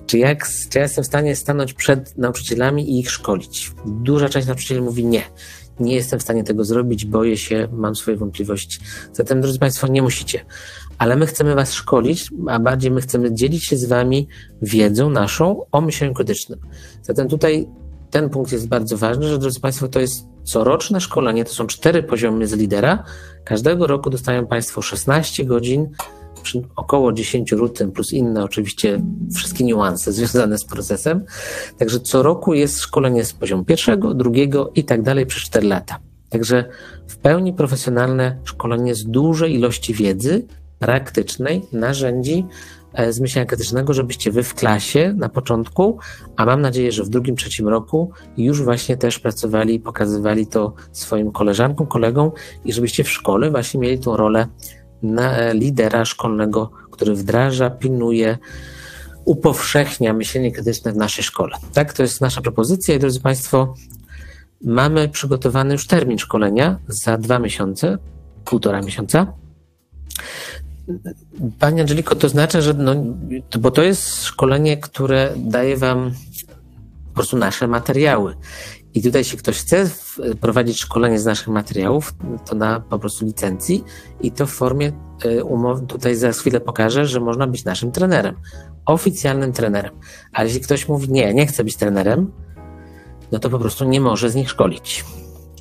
[0.05, 3.71] czy, jak, czy ja jestem w stanie stanąć przed nauczycielami i ich szkolić?
[3.85, 5.23] Duża część nauczycieli mówi nie.
[5.79, 8.79] Nie jestem w stanie tego zrobić, boję się, mam swoje wątpliwości.
[9.13, 10.45] Zatem, drodzy Państwo, nie musicie.
[10.97, 14.27] Ale my chcemy Was szkolić, a bardziej my chcemy dzielić się z Wami
[14.61, 16.59] wiedzą naszą o myśleniu krytycznym.
[17.01, 17.67] Zatem tutaj
[18.09, 22.03] ten punkt jest bardzo ważny, że drodzy Państwo, to jest coroczne szkolenie, to są cztery
[22.03, 23.03] poziomy z lidera.
[23.43, 25.89] Każdego roku dostają Państwo 16 godzin,
[26.75, 29.01] około 10 rutyn, plus inne oczywiście
[29.35, 31.25] wszystkie niuanse związane z procesem.
[31.77, 35.99] Także co roku jest szkolenie z poziomu pierwszego, drugiego i tak dalej przez 4 lata.
[36.29, 36.65] Także
[37.07, 40.45] w pełni profesjonalne szkolenie z dużej ilości wiedzy
[40.79, 42.45] praktycznej, narzędzi,
[43.09, 45.99] z myślenia krytycznego, żebyście wy w klasie na początku,
[46.35, 50.73] a mam nadzieję, że w drugim, trzecim roku już właśnie też pracowali i pokazywali to
[50.91, 52.31] swoim koleżankom, kolegom
[52.65, 54.47] i żebyście w szkole właśnie mieli tą rolę
[55.17, 58.37] e, lidera szkolnego, który wdraża, pilnuje,
[59.25, 61.57] upowszechnia myślenie krytyczne w naszej szkole.
[61.73, 63.73] Tak, to jest nasza propozycja i drodzy Państwo,
[64.61, 67.97] mamy przygotowany już termin szkolenia za dwa miesiące,
[68.45, 69.33] półtora miesiąca.
[71.59, 72.95] Pani Angeliko, to znaczy, że no,
[73.59, 76.11] bo to jest szkolenie, które daje Wam
[77.07, 78.35] po prostu nasze materiały.
[78.93, 79.89] I tutaj, jeśli ktoś chce
[80.41, 82.15] prowadzić szkolenie z naszych materiałów,
[82.45, 83.83] to na po prostu licencji
[84.21, 84.91] i to w formie
[85.25, 88.35] y, umowy, tutaj za chwilę pokażę, że można być naszym trenerem,
[88.85, 89.93] oficjalnym trenerem.
[90.33, 92.31] Ale jeśli ktoś mówi, nie, nie chcę być trenerem,
[93.31, 95.05] no to po prostu nie może z nich szkolić.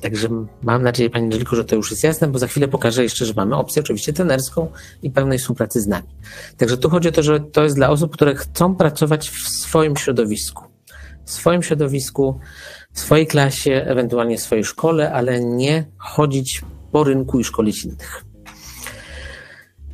[0.05, 0.29] Także
[0.63, 3.33] mam nadzieję, Pani Angeliko, że to już jest jasne, bo za chwilę pokażę jeszcze, że
[3.35, 4.71] mamy opcję oczywiście trenerską
[5.03, 6.07] i pełnej współpracy z nami.
[6.57, 9.97] Także tu chodzi o to, że to jest dla osób, które chcą pracować w swoim
[9.97, 10.63] środowisku.
[11.25, 12.39] W swoim środowisku,
[12.93, 18.25] w swojej klasie, ewentualnie w swojej szkole, ale nie chodzić po rynku i szkolić innych.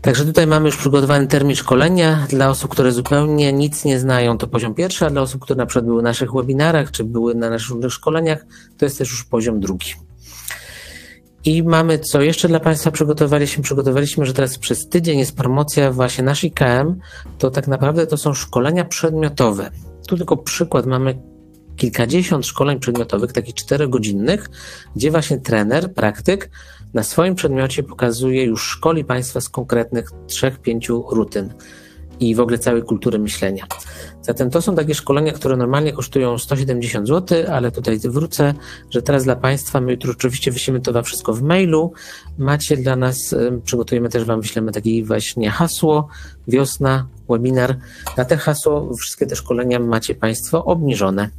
[0.01, 4.47] Także tutaj mamy już przygotowany termin szkolenia dla osób, które zupełnie nic nie znają, to
[4.47, 7.49] poziom pierwszy, a dla osób, które na przykład były na naszych webinarach, czy były na
[7.49, 8.45] naszych różnych szkoleniach,
[8.77, 9.93] to jest też już poziom drugi.
[11.45, 13.63] I mamy, co jeszcze dla Państwa przygotowaliśmy?
[13.63, 16.99] Przygotowaliśmy, że teraz przez tydzień jest promocja właśnie naszej IKM,
[17.37, 19.71] to tak naprawdę to są szkolenia przedmiotowe.
[20.07, 21.21] Tu tylko przykład, mamy
[21.75, 24.49] kilkadziesiąt szkoleń przedmiotowych, takich czterogodzinnych,
[24.95, 26.49] gdzie właśnie trener, praktyk
[26.93, 31.53] na swoim przedmiocie pokazuje, już szkoli Państwa z konkretnych trzech, pięciu rutyn
[32.19, 33.65] i w ogóle całej kultury myślenia.
[34.21, 38.53] Zatem to są takie szkolenia, które normalnie kosztują 170 zł, ale tutaj wrócę,
[38.89, 41.93] że teraz dla Państwa, my jutro oczywiście wyślemy to Wam wszystko w mailu,
[42.37, 46.07] macie dla nas, przygotujemy też Wam, wyślemy takie właśnie hasło,
[46.47, 47.77] wiosna, webinar.
[48.17, 51.29] Na te hasło wszystkie te szkolenia macie Państwo obniżone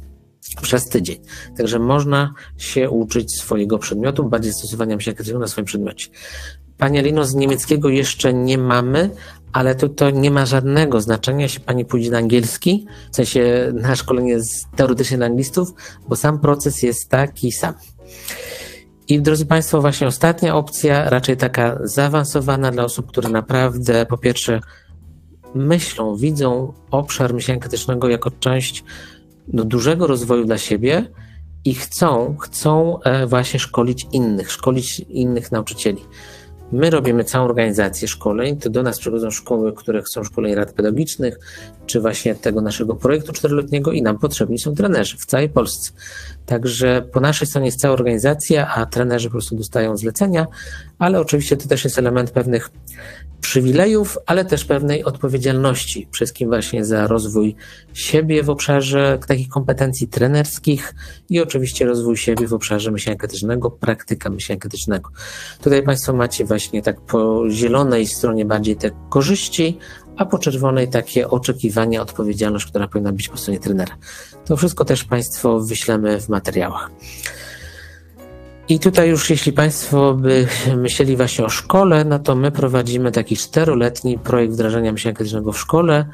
[0.61, 1.17] przez tydzień.
[1.57, 6.07] Także można się uczyć swojego przedmiotu, bardziej stosowania myślenia na swoim przedmiocie.
[6.77, 9.09] Pani Alino, z niemieckiego jeszcze nie mamy,
[9.53, 13.95] ale to, to nie ma żadnego znaczenia, jeśli Pani pójdzie na angielski, w sensie na
[13.95, 15.73] szkolenie jest teoretycznie dla anglistów,
[16.07, 17.73] bo sam proces jest taki sam.
[19.07, 24.59] I drodzy Państwo, właśnie ostatnia opcja, raczej taka zaawansowana dla osób, które naprawdę po pierwsze
[25.55, 28.83] myślą, widzą obszar myślenia krytycznego jako część
[29.47, 31.07] do dużego rozwoju dla siebie
[31.65, 36.01] i chcą, chcą e, właśnie szkolić innych, szkolić innych nauczycieli.
[36.71, 41.39] My robimy całą organizację szkoleń, to do nas przychodzą szkoły, które chcą szkoleń rad pedagogicznych,
[41.85, 45.91] czy właśnie tego naszego projektu czteroletniego i nam potrzebni są trenerzy w całej Polsce.
[46.45, 50.47] Także po naszej stronie jest cała organizacja, a trenerzy po prostu dostają zlecenia,
[50.99, 52.71] ale oczywiście to też jest element pewnych
[53.43, 56.07] przywilejów, ale też pewnej odpowiedzialności.
[56.11, 57.55] Wszystkim właśnie za rozwój
[57.93, 60.93] siebie w obszarze takich kompetencji trenerskich
[61.29, 65.09] i oczywiście rozwój siebie w obszarze myślenia krytycznego, praktyka myślenia krytycznego.
[65.61, 69.77] Tutaj Państwo macie właśnie tak po zielonej stronie bardziej te korzyści,
[70.17, 73.97] a po czerwonej takie oczekiwania, odpowiedzialność, która powinna być po stronie trenera.
[74.45, 76.91] To wszystko też Państwo wyślemy w materiałach.
[78.69, 80.47] I tutaj już jeśli Państwo by
[80.77, 85.59] myśleli właśnie o szkole, no to my prowadzimy taki czteroletni projekt wdrażania myślenia krytycznego w
[85.59, 86.05] szkole.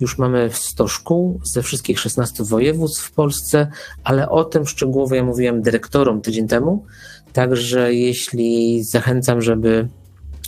[0.00, 3.66] Już mamy 100 szkół ze wszystkich 16 województw w Polsce,
[4.04, 6.84] ale o tym szczegółowo ja mówiłem dyrektorom tydzień temu.
[7.32, 9.88] Także jeśli zachęcam, żeby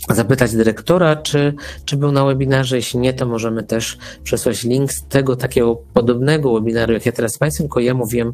[0.09, 1.53] zapytać dyrektora, czy,
[1.85, 2.75] czy był na webinarze.
[2.75, 7.33] Jeśli nie, to możemy też przesłać link z tego takiego podobnego webinaru, jak ja teraz
[7.33, 8.33] z Państwem, tylko ja mówiłem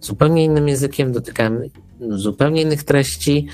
[0.00, 1.62] zupełnie innym językiem, dotykałem
[2.00, 3.46] zupełnie innych treści.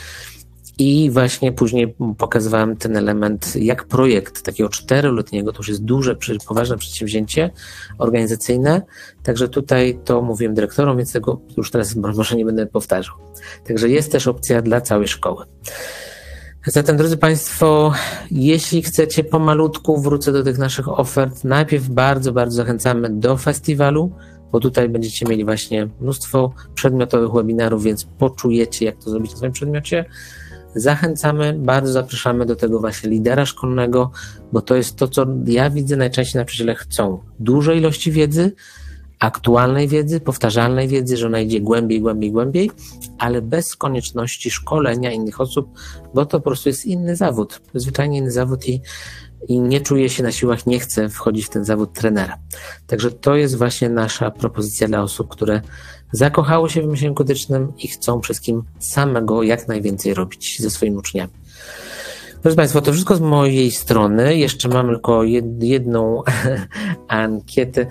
[0.78, 6.16] I właśnie później pokazywałem ten element, jak projekt takiego czteroletniego, to już jest duże,
[6.48, 7.50] poważne przedsięwzięcie
[7.98, 8.82] organizacyjne.
[9.22, 13.14] Także tutaj to mówiłem dyrektorom, więc tego już teraz może nie będę powtarzał.
[13.66, 15.44] Także jest też opcja dla całej szkoły.
[16.66, 17.92] Zatem, drodzy Państwo,
[18.30, 21.44] jeśli chcecie pomalutku, wrócę do tych naszych ofert.
[21.44, 24.12] Najpierw bardzo, bardzo zachęcamy do festiwalu,
[24.52, 29.52] bo tutaj będziecie mieli właśnie mnóstwo przedmiotowych webinarów, więc poczujecie, jak to zrobić na swoim
[29.52, 30.04] przedmiocie.
[30.74, 34.10] Zachęcamy, bardzo zapraszamy do tego właśnie lidera szkolnego,
[34.52, 37.18] bo to jest to, co ja widzę najczęściej nauczyciele chcą.
[37.38, 38.52] Duże ilości wiedzy,
[39.18, 42.70] aktualnej wiedzy, powtarzalnej wiedzy, że ona idzie głębiej, głębiej, głębiej,
[43.18, 45.68] ale bez konieczności szkolenia innych osób,
[46.14, 48.80] bo to po prostu jest inny zawód, zwyczajnie inny zawód i,
[49.48, 52.38] i nie czuje się na siłach, nie chce wchodzić w ten zawód trenera.
[52.86, 55.60] Także to jest właśnie nasza propozycja dla osób, które
[56.12, 61.32] zakochały się w myśleniu krytycznym i chcą wszystkim samego jak najwięcej robić ze swoimi uczniami.
[62.46, 64.36] Proszę Państwa, to wszystko z mojej strony.
[64.36, 65.22] Jeszcze mam tylko
[65.60, 66.22] jedną
[67.08, 67.86] ankietę.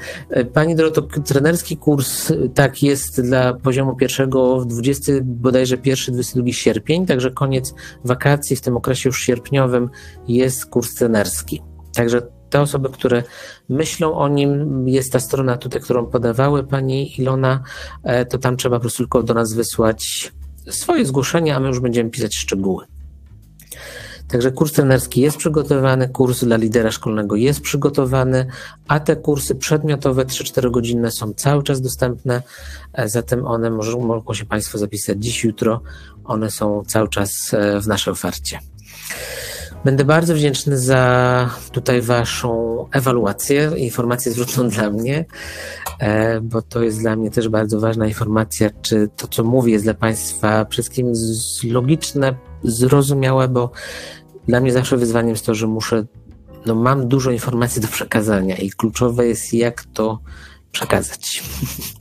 [0.53, 7.73] Pani Doroto, trenerski kurs tak jest dla poziomu pierwszego 20 bodajże 1-22 sierpień, także koniec
[8.05, 9.89] wakacji w tym okresie już sierpniowym
[10.27, 11.61] jest kurs trenerski.
[11.95, 13.23] Także te osoby, które
[13.69, 17.63] myślą o nim, jest ta strona tutaj, którą podawały Pani Ilona,
[18.03, 20.31] e, to tam trzeba po prostu tylko do nas wysłać
[20.69, 22.85] swoje zgłoszenie, a my już będziemy pisać szczegóły.
[24.35, 28.45] Także kurs trenerski jest przygotowany, kurs dla lidera szkolnego jest przygotowany,
[28.87, 32.41] a te kursy przedmiotowe 3-4 godzinne są cały czas dostępne,
[32.93, 35.81] e, zatem one mogą, mogą się Państwo zapisać dziś, jutro.
[36.25, 38.59] One są cały czas e, w naszej ofercie.
[39.85, 45.25] Będę bardzo wdzięczny za tutaj Waszą ewaluację, informację zwrotną dla mnie,
[45.99, 49.85] e, bo to jest dla mnie też bardzo ważna informacja, czy to, co mówię, jest
[49.85, 51.13] dla Państwa wszystkim
[51.63, 53.71] logiczne, zrozumiałe, bo
[54.47, 56.05] dla mnie zawsze wyzwaniem jest to, że muszę,
[56.65, 60.19] no mam dużo informacji do przekazania i kluczowe jest, jak to
[60.71, 61.43] przekazać.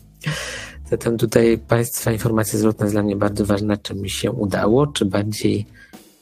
[0.90, 5.04] Zatem tutaj Państwa informacja zwrotna jest dla mnie bardzo ważna, czy mi się udało, czy
[5.04, 5.66] bardziej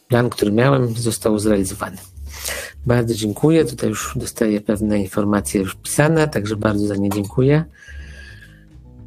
[0.09, 1.97] plan, który miałem, został zrealizowany.
[2.87, 3.65] Bardzo dziękuję.
[3.65, 7.65] Tutaj już dostaję pewne informacje już pisane, także bardzo za nie dziękuję.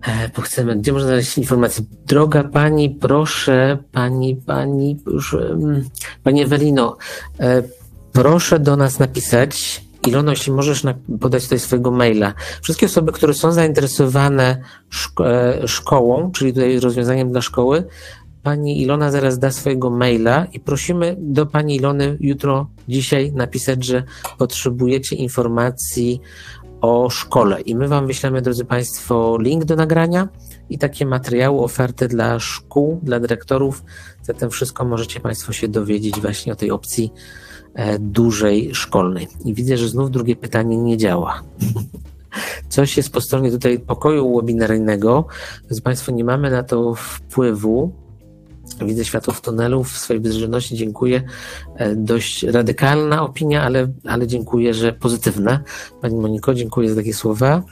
[0.07, 1.83] E, bo chcemy, gdzie można znaleźć informacje?
[2.07, 5.35] Droga pani, proszę, pani, pani, już,
[6.23, 6.97] pani Ewelino,
[7.39, 7.63] e,
[8.13, 9.85] proszę do nas napisać.
[10.07, 10.83] Ilono, jeśli możesz
[11.19, 12.33] podać tutaj swojego maila.
[12.61, 17.83] Wszystkie osoby, które są zainteresowane szko e, szkołą, czyli tutaj rozwiązaniem dla szkoły,
[18.43, 24.03] pani Ilona zaraz da swojego maila i prosimy do pani Ilony jutro, dzisiaj napisać, że
[24.37, 26.21] potrzebujecie informacji
[26.85, 27.61] o szkole.
[27.61, 30.27] I my Wam wyślemy, drodzy Państwo, link do nagrania
[30.69, 33.83] i takie materiały, oferty dla szkół, dla dyrektorów.
[34.21, 37.13] Zatem wszystko możecie Państwo się dowiedzieć właśnie o tej opcji
[37.73, 39.27] e, dużej szkolnej.
[39.45, 41.41] I widzę, że znów drugie pytanie nie działa.
[42.69, 45.25] Coś jest po stronie tutaj pokoju webinaryjnego.
[45.67, 48.04] Drodzy Państwo, nie mamy na to wpływu
[48.81, 51.23] Widzę światło w tunelu, w swojej bezrzędności dziękuję.
[51.75, 55.59] E, dość radykalna opinia, ale, ale dziękuję, że pozytywna.
[56.01, 57.63] Pani Moniko, dziękuję za takie słowa.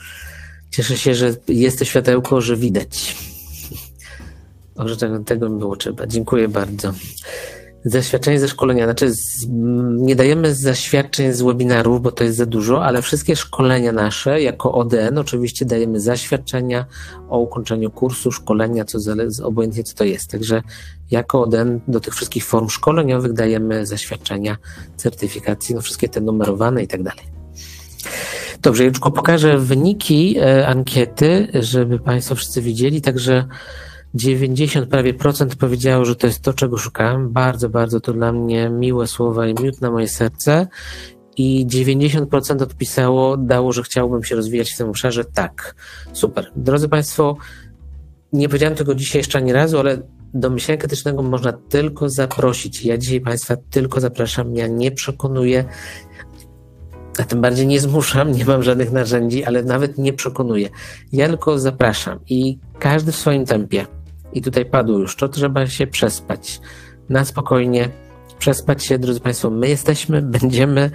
[0.71, 3.15] Cieszę się, że jest to światełko, że widać.
[4.77, 6.07] Może tego, tego mi było trzeba.
[6.07, 6.93] Dziękuję bardzo.
[7.85, 9.47] Zaświadczenie ze szkolenia, znaczy z,
[9.97, 14.71] nie dajemy zaświadczeń z webinarów, bo to jest za dużo, ale wszystkie szkolenia nasze jako
[14.73, 16.85] ODN oczywiście dajemy zaświadczenia
[17.29, 20.31] o ukończeniu kursu, szkolenia, co zależy, obojętnie co to jest.
[20.31, 20.61] Także
[21.11, 24.57] jako ODN do tych wszystkich form szkoleniowych dajemy zaświadczenia,
[24.95, 27.25] certyfikacji, no wszystkie te numerowane i tak dalej.
[28.61, 33.47] Dobrze, już pokażę wyniki e, ankiety, żeby Państwo wszyscy widzieli, także
[34.13, 37.29] 90 prawie procent powiedziało, że to jest to, czego szukałem.
[37.29, 40.67] Bardzo, bardzo to dla mnie miłe słowa i miód na moje serce.
[41.37, 45.25] I 90% odpisało, dało, że chciałbym się rozwijać w tym obszarze.
[45.25, 45.75] Tak.
[46.13, 46.51] Super.
[46.55, 47.37] Drodzy Państwo,
[48.33, 50.01] nie powiedziałem tego dzisiaj jeszcze ani razu, ale
[50.33, 52.85] do myślenia krytycznego można tylko zaprosić.
[52.85, 54.55] Ja dzisiaj Państwa tylko zapraszam.
[54.55, 55.65] Ja nie przekonuję,
[57.19, 60.69] a tym bardziej nie zmuszam, nie mam żadnych narzędzi, ale nawet nie przekonuję.
[61.11, 63.85] Ja tylko zapraszam i każdy w swoim tempie
[64.33, 66.61] i tutaj padło już, to trzeba się przespać.
[67.09, 67.89] Na spokojnie,
[68.39, 70.91] przespać się, drodzy Państwo, my jesteśmy, będziemy,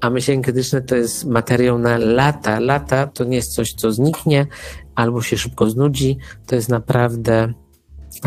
[0.00, 2.60] a myślenie krytyczne to jest materiał na lata.
[2.60, 4.46] Lata to nie jest coś, co zniknie
[4.94, 7.52] albo się szybko znudzi, to jest naprawdę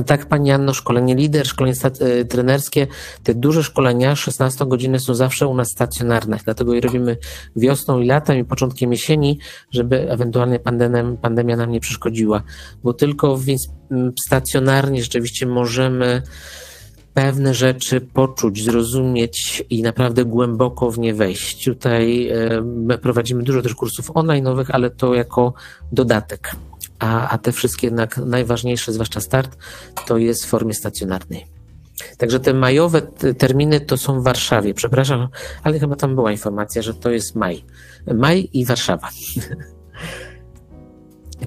[0.03, 2.87] tak, Pani Anno, szkolenie lider, szkolenie y, trenerskie,
[3.23, 7.17] te duże szkolenia, 16 godziny są zawsze u nas stacjonarne, dlatego je robimy
[7.55, 9.39] wiosną i latem i początkiem jesieni,
[9.71, 12.43] żeby ewentualnie pandemia, pandemia nam nie przeszkodziła,
[12.83, 13.45] bo tylko w,
[14.25, 16.21] stacjonarnie rzeczywiście możemy
[17.21, 21.65] pewne rzeczy poczuć, zrozumieć i naprawdę głęboko w nie wejść.
[21.65, 22.31] Tutaj
[22.63, 25.53] my prowadzimy dużo też kursów online'owych, ale to jako
[25.91, 26.51] dodatek
[26.99, 29.57] a, a te wszystkie jednak najważniejsze, zwłaszcza start,
[30.07, 31.45] to jest w formie stacjonarnej.
[32.17, 33.01] Także te majowe
[33.37, 34.73] terminy to są w Warszawie.
[34.73, 35.27] Przepraszam,
[35.63, 37.63] ale chyba tam była informacja, że to jest maj.
[38.13, 39.09] Maj i Warszawa.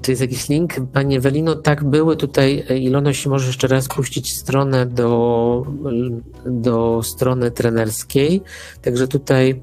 [0.01, 0.75] Czy jest jakiś link?
[0.93, 2.65] Panie Welino, tak były tutaj.
[2.81, 5.67] Ilono, jeśli możesz jeszcze raz puścić stronę do,
[6.47, 8.43] do strony trenerskiej.
[8.83, 9.63] Także tutaj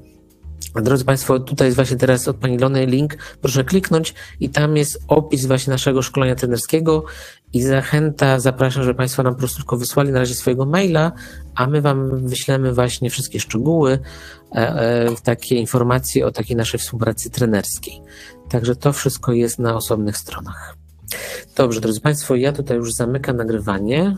[0.74, 5.02] Drodzy Państwo, tutaj jest właśnie teraz od Pani Lony link, proszę kliknąć i tam jest
[5.08, 7.04] opis właśnie naszego szkolenia trenerskiego
[7.52, 11.12] i zachęta, zapraszam, żeby Państwo nam po prostu tylko wysłali na razie swojego maila,
[11.54, 13.98] a my Wam wyślemy właśnie wszystkie szczegóły,
[14.52, 18.00] e, e, takie informacje o takiej naszej współpracy trenerskiej.
[18.50, 20.76] Także to wszystko jest na osobnych stronach.
[21.56, 24.16] Dobrze, drodzy Państwo, ja tutaj już zamykam nagrywanie.